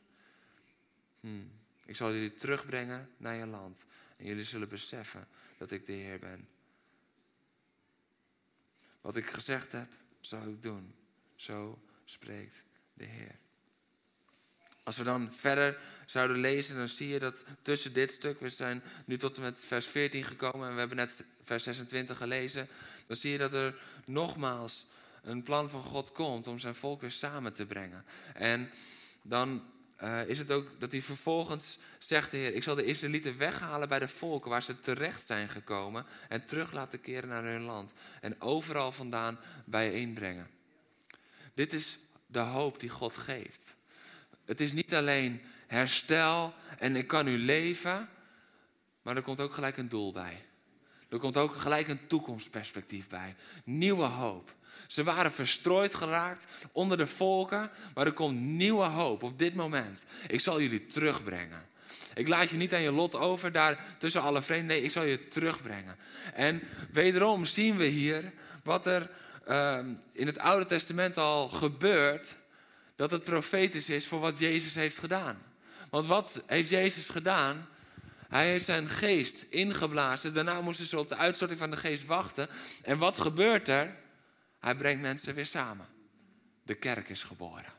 Hmm. 1.20 1.52
Ik 1.86 1.96
zal 1.96 2.13
jullie 2.13 2.34
terugbrengen 2.34 3.10
naar 3.17 3.36
je 3.36 3.46
land. 3.46 3.86
En 4.17 4.26
jullie 4.26 4.43
zullen 4.43 4.70
beseffen 4.70 5.28
dat 5.58 5.72
ik 5.72 5.86
de 5.86 5.91
Heer 5.91 6.20
ben. 6.20 6.48
Wat 9.02 9.15
ik 9.15 9.26
gezegd 9.26 9.72
heb, 9.72 9.88
zal 10.22 10.48
ik 10.48 10.63
doen. 10.63 10.93
Zo 11.36 11.80
spreekt 12.06 12.63
de 12.93 13.06
Heer. 13.06 13.36
Als 14.84 14.98
we 14.98 15.04
dan 15.04 15.34
verder 15.34 15.78
zouden 16.06 16.38
lezen, 16.38 16.76
dan 16.76 16.88
zie 16.88 17.08
je 17.08 17.20
dat 17.20 17.46
tussen 17.62 17.93
dit 17.93 18.12
stuk, 18.12 18.39
we 18.39 18.50
zijn 18.50 18.84
nu 19.06 19.17
tot 19.17 19.36
en 19.36 19.41
met 19.41 19.63
vers 19.63 19.86
14 19.86 20.24
gekomen 20.24 20.67
en 20.67 20.74
we 20.74 20.80
hebben 20.80 20.98
net 20.98 21.24
vers 21.43 21.63
26 21.63 22.17
gelezen, 22.17 22.67
dan 23.08 23.15
zie 23.15 23.32
je 23.32 23.38
dat 23.38 23.54
er 23.54 23.76
nogmaals 24.06 24.86
een 25.22 25.44
plan 25.44 25.70
van 25.70 25.84
God 25.84 26.12
komt 26.12 26.48
om 26.48 26.60
zijn 26.60 26.76
volk 26.76 27.02
weer 27.02 27.12
samen 27.12 27.54
te 27.54 27.66
brengen. 27.66 28.06
En 28.34 28.72
dan 29.22 29.64
uh, 30.04 30.28
is 30.28 30.40
het 30.40 30.52
ook 30.52 30.80
dat 30.80 30.92
hij 30.92 31.02
vervolgens 31.02 31.78
zegt, 31.98 32.32
de 32.32 32.38
Heer, 32.38 32.54
ik 32.54 32.64
zal 32.64 32.76
de 32.76 32.86
Israëlieten 32.86 33.38
weghalen 33.38 33.90
bij 33.90 34.00
de 34.00 34.08
volken 34.08 34.50
waar 34.50 34.64
ze 34.64 34.80
terecht 34.80 35.26
zijn 35.26 35.50
gekomen 35.50 36.06
en 36.30 36.46
terug 36.46 36.72
laten 36.72 37.02
keren 37.02 37.30
naar 37.30 37.44
hun 37.44 37.62
land 37.62 37.94
en 38.22 38.42
overal 38.42 38.92
vandaan 38.92 39.40
bijeenbrengen. 39.66 40.50
Dit 41.54 41.74
is 41.74 42.00
de 42.28 42.40
hoop 42.40 42.80
die 42.80 42.90
God 42.90 43.16
geeft. 43.16 43.76
Het 44.46 44.62
is 44.62 44.72
niet 44.72 44.96
alleen 44.96 45.42
herstel 45.68 46.54
en 46.80 46.96
ik 46.96 47.08
kan 47.08 47.26
nu 47.26 47.38
leven, 47.38 48.10
maar 49.02 49.16
er 49.16 49.22
komt 49.22 49.40
ook 49.40 49.54
gelijk 49.54 49.78
een 49.78 49.90
doel 49.90 50.12
bij. 50.12 50.46
Er 51.10 51.20
komt 51.20 51.38
ook 51.38 51.56
gelijk 51.56 51.88
een 51.88 52.08
toekomstperspectief 52.08 53.08
bij. 53.08 53.36
Nieuwe 53.64 54.06
hoop. 54.06 54.56
Ze 54.88 55.04
waren 55.04 55.32
verstrooid 55.32 55.94
geraakt 55.94 56.46
onder 56.72 56.98
de 56.98 57.08
volken, 57.08 57.70
maar 57.94 58.06
er 58.06 58.13
komt 58.13 58.40
nieuwe 58.40 58.86
hoop 58.86 59.24
op 59.24 59.40
dit 59.40 59.56
moment. 59.56 60.04
Ik 60.28 60.40
zal 60.40 60.62
jullie 60.62 60.86
terugbrengen. 60.86 61.66
Ik 62.13 62.28
laat 62.28 62.50
je 62.50 62.58
niet 62.58 62.74
aan 62.74 62.82
je 62.82 62.92
lot 62.92 63.16
over 63.16 63.52
daar 63.52 63.86
tussen 63.98 64.22
alle 64.22 64.42
vreemden. 64.42 64.68
Nee, 64.68 64.82
ik 64.82 64.92
zal 64.92 65.04
je 65.04 65.28
terugbrengen. 65.28 65.96
En 66.34 66.63
wederom 66.92 67.46
zien 67.46 67.78
we 67.78 67.86
hier 67.86 68.32
wat 68.63 68.86
er 68.86 69.10
ehm, 69.46 69.96
in 70.12 70.28
het 70.28 70.40
Oude 70.40 70.66
Testament 70.66 71.18
al 71.18 71.50
gebeurt 71.50 72.36
dat 72.96 73.12
het 73.12 73.24
profetisch 73.24 73.90
is 73.90 74.08
voor 74.08 74.20
wat 74.20 74.40
Jezus 74.40 74.76
heeft 74.76 74.98
gedaan. 74.98 75.38
Want 75.90 76.06
wat 76.06 76.42
heeft 76.46 76.70
Jezus 76.70 77.10
gedaan? 77.10 77.68
Hij 78.28 78.48
heeft 78.48 78.66
zijn 78.66 78.90
geest 78.90 79.46
ingeblazen. 79.50 80.34
Daarna 80.34 80.62
moesten 80.62 80.86
ze 80.86 81.00
op 81.00 81.10
de 81.10 81.16
uitstorting 81.16 81.60
van 81.60 81.72
de 81.72 81.78
geest 81.78 82.06
wachten. 82.06 82.48
En 82.84 82.98
wat 82.98 83.20
gebeurt 83.20 83.68
er? 83.68 83.96
Hij 84.60 84.76
brengt 84.76 85.02
mensen 85.02 85.36
weer 85.36 85.46
samen. 85.46 85.88
De 86.63 86.76
kerk 86.76 87.10
is 87.10 87.24
geboren. 87.24 87.74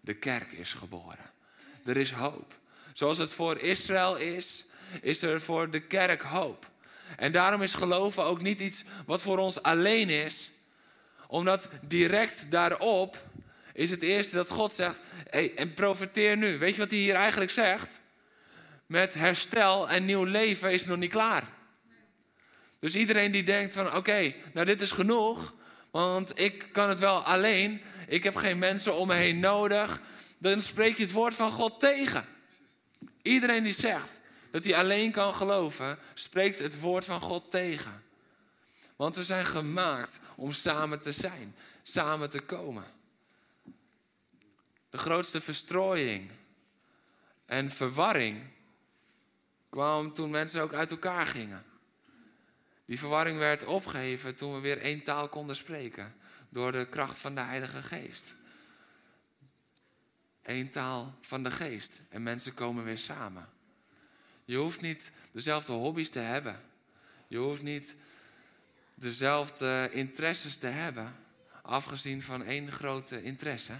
De 0.00 0.14
kerk 0.14 0.52
is 0.52 0.72
geboren. 0.72 1.30
Er 1.84 1.96
is 1.96 2.10
hoop. 2.10 2.60
Zoals 2.92 3.18
het 3.18 3.32
voor 3.32 3.58
Israël 3.58 4.16
is, 4.16 4.64
is 5.00 5.22
er 5.22 5.40
voor 5.40 5.70
de 5.70 5.80
kerk 5.80 6.22
hoop. 6.22 6.70
En 7.16 7.32
daarom 7.32 7.62
is 7.62 7.74
geloven 7.74 8.24
ook 8.24 8.42
niet 8.42 8.60
iets 8.60 8.84
wat 9.06 9.22
voor 9.22 9.38
ons 9.38 9.62
alleen 9.62 10.08
is. 10.08 10.50
Omdat 11.26 11.68
direct 11.80 12.50
daarop 12.50 13.24
is 13.72 13.90
het 13.90 14.02
eerste 14.02 14.34
dat 14.34 14.50
God 14.50 14.72
zegt: 14.72 15.00
hey, 15.28 15.54
en 15.54 15.74
profiteer 15.74 16.36
nu. 16.36 16.58
Weet 16.58 16.74
je 16.74 16.80
wat 16.80 16.90
hij 16.90 16.98
hier 16.98 17.14
eigenlijk 17.14 17.50
zegt? 17.50 18.00
Met 18.86 19.14
herstel 19.14 19.88
en 19.88 20.04
nieuw 20.04 20.24
leven 20.24 20.72
is 20.72 20.84
nog 20.84 20.98
niet 20.98 21.10
klaar. 21.10 21.44
Dus 22.78 22.94
iedereen 22.94 23.32
die 23.32 23.42
denkt 23.42 23.72
van 23.72 23.94
oké, 23.94 24.34
nou 24.52 24.66
dit 24.66 24.80
is 24.80 24.92
genoeg, 24.92 25.54
want 25.92 26.38
ik 26.38 26.68
kan 26.72 26.88
het 26.88 26.98
wel 26.98 27.22
alleen, 27.22 27.82
ik 28.08 28.22
heb 28.22 28.36
geen 28.36 28.58
mensen 28.58 28.94
om 28.94 29.06
me 29.06 29.14
heen 29.14 29.40
nodig, 29.40 30.00
dan 30.38 30.62
spreek 30.62 30.96
je 30.96 31.02
het 31.02 31.12
woord 31.12 31.34
van 31.34 31.50
God 31.50 31.80
tegen. 31.80 32.26
Iedereen 33.22 33.62
die 33.62 33.72
zegt 33.72 34.20
dat 34.50 34.64
hij 34.64 34.76
alleen 34.76 35.12
kan 35.12 35.34
geloven, 35.34 35.98
spreekt 36.14 36.58
het 36.58 36.80
woord 36.80 37.04
van 37.04 37.20
God 37.20 37.50
tegen. 37.50 38.02
Want 38.96 39.16
we 39.16 39.24
zijn 39.24 39.44
gemaakt 39.44 40.20
om 40.36 40.52
samen 40.52 41.00
te 41.00 41.12
zijn, 41.12 41.56
samen 41.82 42.30
te 42.30 42.40
komen. 42.40 42.84
De 44.90 44.98
grootste 44.98 45.40
verstrooiing 45.40 46.30
en 47.46 47.70
verwarring 47.70 48.42
kwam 49.70 50.12
toen 50.12 50.30
mensen 50.30 50.62
ook 50.62 50.74
uit 50.74 50.90
elkaar 50.90 51.26
gingen. 51.26 51.64
Die 52.92 53.00
verwarring 53.00 53.38
werd 53.38 53.64
opgeheven 53.64 54.34
toen 54.34 54.54
we 54.54 54.60
weer 54.60 54.78
één 54.78 55.02
taal 55.02 55.28
konden 55.28 55.56
spreken. 55.56 56.14
Door 56.48 56.72
de 56.72 56.86
kracht 56.90 57.18
van 57.18 57.34
de 57.34 57.40
Heilige 57.40 57.82
Geest. 57.82 58.34
Eén 60.42 60.70
taal 60.70 61.14
van 61.20 61.42
de 61.42 61.50
Geest. 61.50 62.00
En 62.08 62.22
mensen 62.22 62.54
komen 62.54 62.84
weer 62.84 62.98
samen. 62.98 63.48
Je 64.44 64.56
hoeft 64.56 64.80
niet 64.80 65.10
dezelfde 65.30 65.72
hobby's 65.72 66.10
te 66.10 66.18
hebben. 66.18 66.60
Je 67.28 67.36
hoeft 67.36 67.62
niet 67.62 67.96
dezelfde 68.94 69.90
interesses 69.92 70.56
te 70.56 70.66
hebben. 70.66 71.14
Afgezien 71.62 72.22
van 72.22 72.44
één 72.44 72.72
grote 72.72 73.22
interesse. 73.22 73.72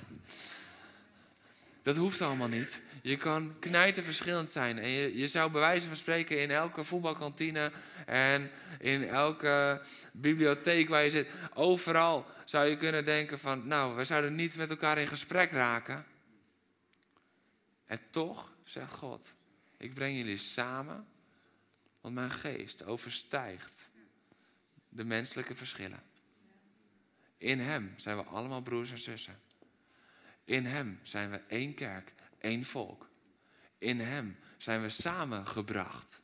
Dat 1.83 1.97
hoeft 1.97 2.21
allemaal 2.21 2.49
niet. 2.49 2.81
Je 3.03 3.17
kan 3.17 3.59
knijten 3.59 4.03
verschillend 4.03 4.51
zijn. 4.51 4.79
En 4.79 4.89
je, 4.89 5.19
je 5.19 5.27
zou 5.27 5.51
bij 5.51 5.61
wijze 5.61 5.87
van 5.87 5.97
spreken 5.97 6.41
in 6.41 6.51
elke 6.51 6.85
voetbalkantine 6.85 7.73
en 8.07 8.51
in 8.79 9.09
elke 9.09 9.83
bibliotheek 10.13 10.89
waar 10.89 11.05
je 11.05 11.11
zit, 11.11 11.29
overal 11.55 12.27
zou 12.45 12.67
je 12.67 12.77
kunnen 12.77 13.05
denken 13.05 13.39
van, 13.39 13.67
nou, 13.67 13.97
we 13.97 14.05
zouden 14.05 14.35
niet 14.35 14.57
met 14.57 14.71
elkaar 14.71 14.99
in 14.99 15.07
gesprek 15.07 15.51
raken. 15.51 16.07
En 17.87 18.01
toch, 18.11 18.53
zegt 18.67 18.93
God, 18.93 19.33
ik 19.77 19.95
breng 19.95 20.17
jullie 20.17 20.37
samen, 20.37 21.07
want 22.01 22.15
mijn 22.15 22.31
geest 22.31 22.85
overstijgt 22.85 23.89
de 24.89 25.05
menselijke 25.05 25.55
verschillen. 25.55 26.03
In 27.37 27.61
Hem 27.61 27.95
zijn 27.97 28.17
we 28.17 28.23
allemaal 28.23 28.63
broers 28.63 28.91
en 28.91 29.01
zussen. 29.01 29.41
In 30.45 30.67
Hem 30.67 31.01
zijn 31.03 31.31
we 31.31 31.41
één 31.49 31.75
kerk, 31.75 32.13
één 32.39 32.65
volk. 32.65 33.09
In 33.79 34.01
Hem 34.01 34.37
zijn 34.59 34.83
we 34.83 34.89
samengebracht. 34.89 36.21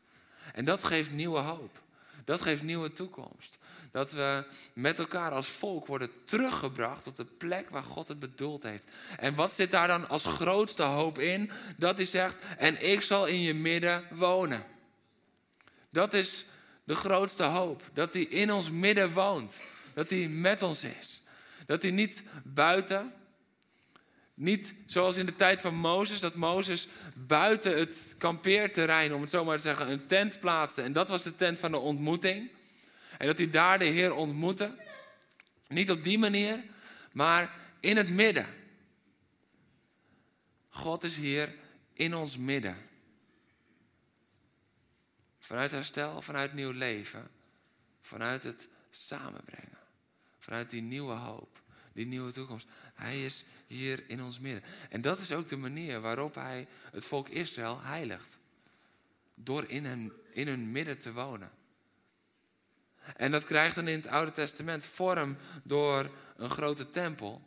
En 0.53 0.65
dat 0.65 0.85
geeft 0.85 1.11
nieuwe 1.11 1.39
hoop. 1.39 1.83
Dat 2.25 2.41
geeft 2.41 2.63
nieuwe 2.63 2.93
toekomst. 2.93 3.59
Dat 3.91 4.13
we 4.13 4.45
met 4.73 4.99
elkaar 4.99 5.31
als 5.31 5.49
volk 5.49 5.87
worden 5.87 6.11
teruggebracht 6.25 7.07
op 7.07 7.17
de 7.17 7.25
plek 7.25 7.71
waar 7.71 7.83
God 7.83 8.09
het 8.09 8.19
bedoeld 8.19 8.63
heeft. 8.63 8.87
En 9.19 9.35
wat 9.35 9.53
zit 9.53 9.71
daar 9.71 9.89
dan 9.89 10.09
als 10.09 10.25
grootste 10.25 10.83
hoop 10.83 11.19
in? 11.19 11.51
Dat 11.77 11.97
hij 11.97 12.07
zegt, 12.07 12.37
en 12.59 12.91
ik 12.91 13.03
zal 13.03 13.27
in 13.27 13.41
je 13.41 13.55
midden 13.55 14.05
wonen. 14.11 14.65
Dat 15.91 16.15
is 16.15 16.47
de 16.85 16.95
grootste 16.95 17.45
hoop. 17.45 17.83
Dat 17.93 18.15
hij 18.15 18.23
in 18.23 18.53
ons 18.53 18.71
midden 18.71 19.13
woont. 19.13 19.61
Dat 19.95 20.11
hij 20.11 20.29
met 20.29 20.63
ons 20.63 20.85
is. 20.85 21.23
Dat 21.67 21.83
hij 21.83 21.91
niet 21.91 22.23
buiten, 22.45 23.13
niet 24.39 24.75
zoals 24.87 25.17
in 25.17 25.27
de 25.27 25.35
tijd 25.35 25.61
van 25.61 25.75
Mozes, 25.75 26.21
dat 26.21 26.35
Mozes 26.35 26.89
buiten 27.15 27.79
het 27.79 28.15
kampeerterrein, 28.19 29.15
om 29.15 29.21
het 29.21 29.31
zo 29.31 29.45
maar 29.45 29.57
te 29.57 29.63
zeggen, 29.63 29.91
een 29.91 30.07
tent 30.07 30.41
plaatste. 30.41 30.83
En 30.83 30.93
dat 30.93 31.09
was 31.09 31.23
de 31.23 31.37
tent 31.37 31.59
van 31.59 31.71
de 31.71 31.79
ontmoeting. 31.79 32.51
En 33.19 33.27
dat 33.27 33.39
hij 33.39 33.51
daar 33.51 33.79
de 33.79 33.85
Heer 33.85 34.15
ontmoette. 34.15 34.75
Niet 35.69 35.91
op 35.91 36.05
die 36.05 36.19
manier, 36.19 36.65
maar 37.13 37.55
in 37.81 37.97
het 37.97 38.11
midden. 38.11 38.47
God 40.69 41.05
is 41.05 41.17
hier 41.17 41.55
in 41.93 42.15
ons 42.15 42.37
midden. 42.37 42.77
Vanuit 45.39 45.71
herstel, 45.71 46.23
vanuit 46.23 46.53
nieuw 46.53 46.73
leven. 46.73 47.31
Vanuit 48.01 48.43
het 48.43 48.69
samenbrengen. 48.91 49.79
Vanuit 50.39 50.71
die 50.71 50.83
nieuwe 50.83 51.15
hoop, 51.15 51.61
die 51.99 52.07
nieuwe 52.07 52.33
toekomst. 52.33 52.67
Hij 52.95 53.25
is 53.25 53.45
hier 53.67 54.05
in 54.07 54.23
ons 54.23 54.39
midden. 54.39 54.63
En 54.89 55.03
dat 55.03 55.19
is 55.19 55.33
ook 55.33 55.49
de 55.49 55.57
manier 55.57 56.01
waarop 56.01 56.35
hij 56.35 56.69
het 56.93 57.05
volk 57.05 57.29
Israël 57.29 57.81
heiligt. 57.83 58.39
Door 59.35 59.65
in 59.65 59.85
hun, 59.85 60.13
in 60.31 60.49
hun 60.49 60.73
midden 60.73 60.99
te 60.99 61.13
wonen. 61.13 61.51
En 63.17 63.31
dat 63.31 63.45
krijgt 63.45 63.75
dan 63.75 63.89
in 63.89 63.99
het 63.99 64.07
Oude 64.07 64.33
Testament 64.33 64.85
vorm 64.85 65.37
door 65.63 66.11
een 66.37 66.51
grote 66.51 66.91
tempel. 66.91 67.43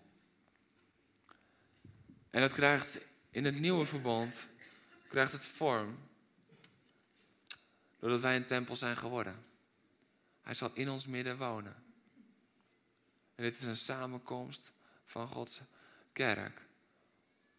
En 2.29 2.41
dat 2.41 2.53
krijgt 2.53 2.99
in 3.29 3.45
het 3.45 3.59
Nieuwe 3.59 3.85
Verbond 3.85 4.47
krijgt 5.07 5.31
het 5.31 5.45
vorm 5.45 5.97
doordat 7.99 8.19
wij 8.19 8.35
een 8.35 8.45
tempel 8.45 8.75
zijn 8.75 8.97
geworden. 8.97 9.45
Hij 10.41 10.53
zal 10.53 10.71
in 10.73 10.89
ons 10.89 11.07
midden 11.07 11.37
wonen. 11.37 11.75
En 13.35 13.43
dit 13.43 13.57
is 13.57 13.63
een 13.63 13.77
samenkomst 13.77 14.71
van 15.05 15.27
Gods 15.27 15.61
kerk. 16.13 16.61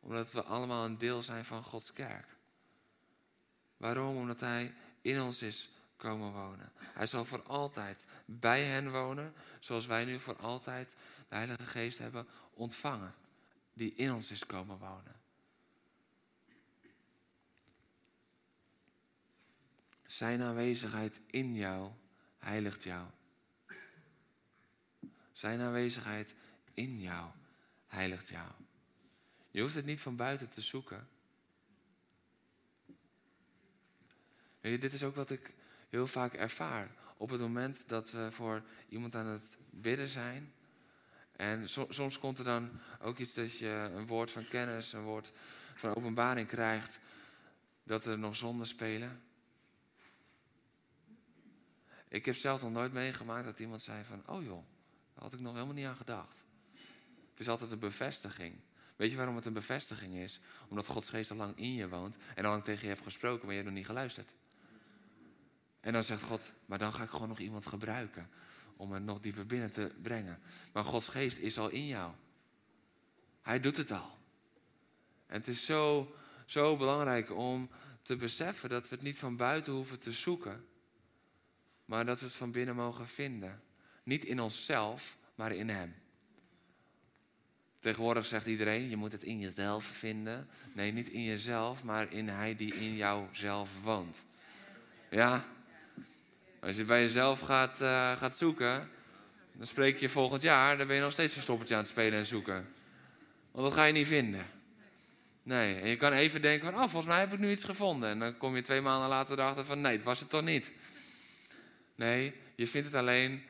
Omdat 0.01 0.33
we 0.33 0.43
allemaal 0.43 0.85
een 0.85 0.99
deel 0.99 1.23
zijn 1.23 1.45
van 1.45 1.63
Gods 1.63 1.93
kerk. 1.93 2.27
Waarom? 3.77 4.17
Omdat 4.17 4.41
Hij 4.41 4.75
in 5.01 5.23
ons 5.23 5.43
is 5.43 5.71
komen 5.97 6.33
wonen. 6.33 6.73
Hij 6.77 7.07
zal 7.07 7.25
voor 7.25 7.43
altijd 7.43 8.07
bij 8.25 8.65
hen 8.65 8.91
wonen, 8.91 9.35
zoals 9.61 9.87
wij 9.87 10.05
nu 10.05 10.21
voor 10.21 10.37
altijd 10.37 10.95
de 11.29 11.35
Heilige 11.35 11.67
Geest 11.67 11.99
hebben 11.99 12.27
ontvangen, 12.55 13.15
die 13.73 13.95
in 13.95 14.13
ons 14.13 14.31
is 14.31 14.47
komen 14.47 14.79
wonen. 14.79 15.21
Zijn 20.07 20.43
aanwezigheid 20.43 21.21
in 21.27 21.55
jou 21.55 21.91
heiligt 22.39 22.83
jou. 22.83 23.07
Zijn 25.43 25.61
aanwezigheid 25.61 26.35
in 26.75 27.01
jou 27.01 27.31
heiligt 27.87 28.29
jou. 28.29 28.49
Je 29.51 29.61
hoeft 29.61 29.75
het 29.75 29.85
niet 29.85 30.01
van 30.01 30.17
buiten 30.17 30.49
te 30.49 30.61
zoeken. 30.61 31.09
Je, 34.61 34.79
dit 34.79 34.93
is 34.93 35.03
ook 35.03 35.15
wat 35.15 35.31
ik 35.31 35.55
heel 35.88 36.07
vaak 36.07 36.35
ervaar. 36.35 36.90
Op 37.17 37.31
het 37.31 37.40
moment 37.40 37.88
dat 37.88 38.11
we 38.11 38.31
voor 38.31 38.63
iemand 38.88 39.15
aan 39.15 39.27
het 39.27 39.57
bidden 39.71 40.09
zijn. 40.09 40.53
En 41.33 41.69
soms 41.88 42.19
komt 42.19 42.38
er 42.38 42.45
dan 42.45 42.81
ook 43.01 43.19
iets 43.19 43.35
dat 43.35 43.59
je 43.59 43.90
een 43.95 44.07
woord 44.07 44.31
van 44.31 44.49
kennis, 44.49 44.93
een 44.93 45.03
woord 45.03 45.33
van 45.75 45.95
openbaring 45.95 46.49
krijgt. 46.49 46.99
Dat 47.85 48.07
er 48.07 48.19
nog 48.19 48.37
zonden 48.37 48.67
spelen. 48.67 49.23
Ik 52.09 52.25
heb 52.25 52.35
zelf 52.35 52.63
nog 52.63 52.73
nooit 52.73 52.93
meegemaakt 52.93 53.45
dat 53.45 53.59
iemand 53.59 53.83
zei 53.83 54.05
van, 54.05 54.23
oh 54.27 54.43
joh, 54.43 54.65
had 55.23 55.33
ik 55.33 55.40
nog 55.40 55.52
helemaal 55.52 55.75
niet 55.75 55.87
aan 55.87 55.96
gedacht. 55.96 56.44
Het 57.31 57.40
is 57.40 57.48
altijd 57.48 57.70
een 57.70 57.79
bevestiging. 57.79 58.54
Weet 58.96 59.10
je 59.10 59.16
waarom 59.16 59.37
het 59.37 59.46
een 59.46 59.52
bevestiging 59.52 60.14
is? 60.14 60.40
Omdat 60.68 60.87
Gods 60.87 61.08
geest 61.10 61.31
al 61.31 61.37
lang 61.37 61.56
in 61.56 61.75
je 61.75 61.88
woont 61.88 62.16
en 62.35 62.44
al 62.44 62.50
lang 62.50 62.64
tegen 62.64 62.83
je 62.83 62.88
heeft 62.88 63.02
gesproken, 63.02 63.40
maar 63.40 63.54
je 63.54 63.60
hebt 63.60 63.66
nog 63.66 63.77
niet 63.79 63.87
geluisterd. 63.87 64.35
En 65.81 65.92
dan 65.92 66.04
zegt 66.04 66.23
God, 66.23 66.52
maar 66.66 66.79
dan 66.79 66.94
ga 66.94 67.02
ik 67.02 67.10
gewoon 67.10 67.29
nog 67.29 67.38
iemand 67.38 67.66
gebruiken 67.66 68.31
om 68.77 68.92
het 68.92 69.02
nog 69.02 69.20
dieper 69.20 69.46
binnen 69.46 69.70
te 69.70 69.94
brengen. 70.02 70.40
Maar 70.73 70.85
Gods 70.85 71.08
geest 71.08 71.38
is 71.38 71.58
al 71.58 71.68
in 71.68 71.87
jou. 71.87 72.12
Hij 73.42 73.60
doet 73.60 73.77
het 73.77 73.90
al. 73.90 74.18
En 75.27 75.38
het 75.38 75.48
is 75.48 75.64
zo, 75.64 76.14
zo 76.46 76.77
belangrijk 76.77 77.31
om 77.31 77.70
te 78.02 78.16
beseffen 78.16 78.68
dat 78.68 78.88
we 78.88 78.94
het 78.94 79.04
niet 79.04 79.18
van 79.18 79.37
buiten 79.37 79.73
hoeven 79.73 79.98
te 79.98 80.12
zoeken, 80.12 80.66
maar 81.85 82.06
dat 82.06 82.20
we 82.20 82.27
het 82.27 82.35
van 82.35 82.52
binnen 82.52 82.77
mogen 82.77 83.08
vinden. 83.08 83.62
Niet 84.03 84.25
in 84.25 84.40
onszelf, 84.40 85.17
maar 85.35 85.53
in 85.53 85.69
Hem. 85.69 85.94
Tegenwoordig 87.81 88.27
zegt 88.27 88.46
iedereen, 88.46 88.88
je 88.88 88.96
moet 88.96 89.13
het 89.13 89.25
in 89.25 89.38
jezelf 89.38 89.85
vinden. 89.85 90.48
Nee, 90.73 90.92
niet 90.92 91.09
in 91.09 91.23
jezelf, 91.23 91.83
maar 91.83 92.13
in 92.13 92.29
Hij 92.29 92.57
die 92.57 92.75
in 92.75 92.96
jou 92.96 93.27
zelf 93.33 93.71
woont. 93.83 94.23
Ja, 95.11 95.44
als 96.61 96.77
je 96.77 96.85
bij 96.85 97.00
jezelf 97.00 97.40
gaat, 97.40 97.81
uh, 97.81 98.13
gaat 98.17 98.37
zoeken, 98.37 98.90
dan 99.53 99.67
spreek 99.67 99.98
je 99.98 100.09
volgend 100.09 100.42
jaar, 100.42 100.77
dan 100.77 100.87
ben 100.87 100.96
je 100.96 101.03
nog 101.03 101.13
steeds 101.13 101.33
verstoppertje 101.33 101.75
aan 101.75 101.81
het 101.81 101.90
spelen 101.90 102.19
en 102.19 102.27
zoeken. 102.27 102.69
Want 103.50 103.65
dat 103.65 103.75
ga 103.75 103.85
je 103.85 103.92
niet 103.92 104.07
vinden. 104.07 104.46
Nee, 105.42 105.81
en 105.81 105.88
je 105.88 105.96
kan 105.96 106.13
even 106.13 106.42
denken 106.42 106.73
van, 106.73 106.83
oh, 106.83 106.88
volgens 106.88 107.07
mij 107.07 107.21
heb 107.21 107.33
ik 107.33 107.38
nu 107.38 107.50
iets 107.50 107.65
gevonden. 107.65 108.11
En 108.11 108.19
dan 108.19 108.37
kom 108.37 108.57
je 108.57 108.63
twee 108.63 108.81
maanden 108.81 109.09
later 109.09 109.38
erachter 109.38 109.65
van, 109.65 109.81
nee, 109.81 109.92
het 109.92 110.03
was 110.03 110.21
het 110.21 110.31
toch 110.31 110.42
niet. 110.42 110.73
Nee, 111.94 112.35
je 112.55 112.67
vindt 112.67 112.87
het 112.87 112.96
alleen 112.96 113.42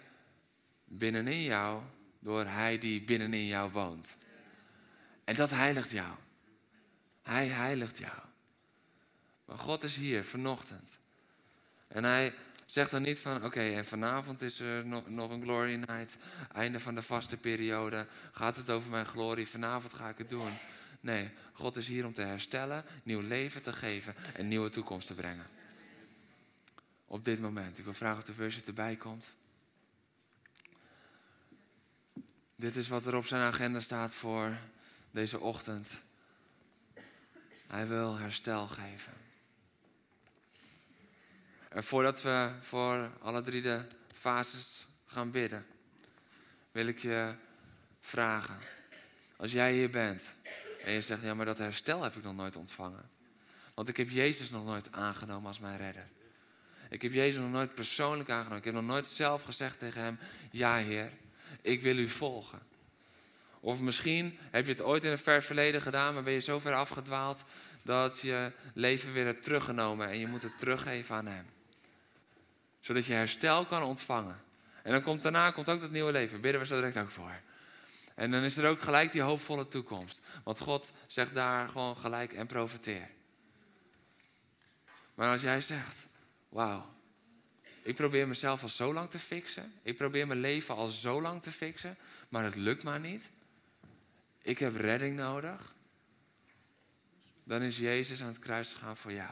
binnenin 0.98 1.42
jou, 1.42 1.82
door 2.18 2.44
Hij 2.44 2.78
die 2.78 3.02
binnenin 3.02 3.46
jou 3.46 3.70
woont. 3.70 4.14
En 5.24 5.34
dat 5.34 5.50
heiligt 5.50 5.90
jou. 5.90 6.14
Hij 7.22 7.46
heiligt 7.46 7.98
jou. 7.98 8.18
Maar 9.44 9.58
God 9.58 9.82
is 9.82 9.96
hier 9.96 10.24
vanochtend. 10.24 10.98
En 11.88 12.04
hij 12.04 12.34
zegt 12.66 12.90
dan 12.90 13.02
niet 13.02 13.20
van, 13.20 13.44
oké, 13.44 13.60
en 13.60 13.84
vanavond 13.84 14.42
is 14.42 14.60
er 14.60 14.86
nog, 14.86 15.08
nog 15.08 15.30
een 15.30 15.42
glory 15.42 15.74
night. 15.74 16.16
Einde 16.52 16.80
van 16.80 16.94
de 16.94 17.02
vaste 17.02 17.36
periode. 17.36 18.06
Gaat 18.32 18.56
het 18.56 18.70
over 18.70 18.90
mijn 18.90 19.06
glorie? 19.06 19.48
Vanavond 19.48 19.92
ga 19.94 20.08
ik 20.08 20.18
het 20.18 20.30
doen. 20.30 20.52
Nee, 21.00 21.30
God 21.52 21.76
is 21.76 21.88
hier 21.88 22.06
om 22.06 22.14
te 22.14 22.22
herstellen, 22.22 22.84
nieuw 23.02 23.20
leven 23.20 23.62
te 23.62 23.72
geven 23.72 24.14
en 24.34 24.48
nieuwe 24.48 24.70
toekomst 24.70 25.06
te 25.06 25.14
brengen. 25.14 25.46
Op 27.06 27.24
dit 27.24 27.40
moment. 27.40 27.78
Ik 27.78 27.84
wil 27.84 27.94
vragen 27.94 28.18
of 28.18 28.24
de 28.24 28.34
versie 28.34 28.62
erbij 28.66 28.96
komt. 28.96 29.32
Dit 32.62 32.76
is 32.76 32.88
wat 32.88 33.06
er 33.06 33.14
op 33.14 33.26
zijn 33.26 33.42
agenda 33.42 33.80
staat 33.80 34.14
voor 34.14 34.56
deze 35.10 35.40
ochtend. 35.40 35.90
Hij 37.66 37.86
wil 37.86 38.16
herstel 38.16 38.66
geven. 38.66 39.12
En 41.68 41.84
voordat 41.84 42.22
we 42.22 42.50
voor 42.60 43.10
alle 43.20 43.42
drie 43.42 43.62
de 43.62 43.84
fases 44.14 44.86
gaan 45.06 45.30
bidden, 45.30 45.66
wil 46.72 46.86
ik 46.86 46.98
je 46.98 47.34
vragen. 48.00 48.58
Als 49.36 49.52
jij 49.52 49.72
hier 49.72 49.90
bent 49.90 50.34
en 50.84 50.92
je 50.92 51.00
zegt, 51.00 51.22
ja 51.22 51.34
maar 51.34 51.46
dat 51.46 51.58
herstel 51.58 52.02
heb 52.02 52.16
ik 52.16 52.22
nog 52.22 52.34
nooit 52.34 52.56
ontvangen. 52.56 53.10
Want 53.74 53.88
ik 53.88 53.96
heb 53.96 54.10
Jezus 54.10 54.50
nog 54.50 54.64
nooit 54.64 54.92
aangenomen 54.92 55.46
als 55.46 55.58
mijn 55.58 55.78
redder. 55.78 56.08
Ik 56.88 57.02
heb 57.02 57.12
Jezus 57.12 57.42
nog 57.42 57.50
nooit 57.50 57.74
persoonlijk 57.74 58.30
aangenomen. 58.30 58.58
Ik 58.58 58.64
heb 58.64 58.74
nog 58.74 58.86
nooit 58.86 59.06
zelf 59.06 59.42
gezegd 59.42 59.78
tegen 59.78 60.02
hem, 60.02 60.18
ja 60.50 60.76
Heer, 60.76 61.12
ik 61.62 61.82
wil 61.82 61.96
u 61.96 62.08
volgen. 62.08 62.60
Of 63.60 63.80
misschien 63.80 64.38
heb 64.50 64.64
je 64.64 64.72
het 64.72 64.82
ooit 64.82 65.04
in 65.04 65.10
een 65.10 65.18
ver 65.18 65.42
verleden 65.42 65.82
gedaan, 65.82 66.14
maar 66.14 66.22
ben 66.22 66.32
je 66.32 66.40
zo 66.40 66.58
ver 66.58 66.74
afgedwaald 66.74 67.44
dat 67.82 68.20
je 68.20 68.52
leven 68.74 69.12
weer 69.12 69.24
hebt 69.24 69.42
teruggenomen 69.42 70.08
en 70.08 70.18
je 70.18 70.26
moet 70.26 70.42
het 70.42 70.58
teruggeven 70.58 71.16
aan 71.16 71.26
Hem. 71.26 71.46
Zodat 72.80 73.06
je 73.06 73.12
herstel 73.12 73.66
kan 73.66 73.82
ontvangen. 73.82 74.42
En 74.82 74.92
dan 74.92 75.02
komt 75.02 75.22
daarna 75.22 75.50
komt 75.50 75.68
ook 75.68 75.80
dat 75.80 75.90
nieuwe 75.90 76.12
leven. 76.12 76.40
Bidden 76.40 76.60
we 76.60 76.66
zo 76.66 76.74
direct 76.74 76.98
ook 76.98 77.10
voor. 77.10 77.40
En 78.14 78.30
dan 78.30 78.42
is 78.42 78.56
er 78.56 78.68
ook 78.68 78.80
gelijk 78.80 79.12
die 79.12 79.20
hoopvolle 79.20 79.68
toekomst. 79.68 80.20
Want 80.44 80.60
God 80.60 80.92
zegt 81.06 81.34
daar 81.34 81.68
gewoon 81.68 81.96
gelijk 81.96 82.32
en 82.32 82.46
profiteer. 82.46 83.08
Maar 85.14 85.32
als 85.32 85.42
jij 85.42 85.60
zegt, 85.60 86.06
wauw, 86.48 86.91
ik 87.82 87.94
probeer 87.94 88.28
mezelf 88.28 88.62
al 88.62 88.68
zo 88.68 88.92
lang 88.92 89.10
te 89.10 89.18
fixen. 89.18 89.72
Ik 89.82 89.96
probeer 89.96 90.26
mijn 90.26 90.40
leven 90.40 90.74
al 90.74 90.88
zo 90.88 91.22
lang 91.22 91.42
te 91.42 91.50
fixen, 91.50 91.96
maar 92.28 92.44
het 92.44 92.56
lukt 92.56 92.82
maar 92.82 93.00
niet. 93.00 93.30
Ik 94.42 94.58
heb 94.58 94.76
redding 94.76 95.16
nodig. 95.16 95.74
Dan 97.44 97.62
is 97.62 97.78
Jezus 97.78 98.22
aan 98.22 98.28
het 98.28 98.38
kruis 98.38 98.72
gegaan 98.72 98.96
voor 98.96 99.12
jou. 99.12 99.30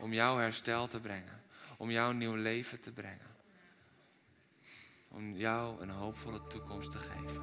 Om 0.00 0.12
jouw 0.12 0.38
herstel 0.38 0.86
te 0.86 1.00
brengen. 1.00 1.42
Om 1.76 1.90
jouw 1.90 2.12
nieuw 2.12 2.34
leven 2.34 2.80
te 2.80 2.92
brengen. 2.92 3.32
Om 5.08 5.36
jou 5.36 5.82
een 5.82 5.90
hoopvolle 5.90 6.46
toekomst 6.46 6.90
te 6.90 6.98
geven. 6.98 7.42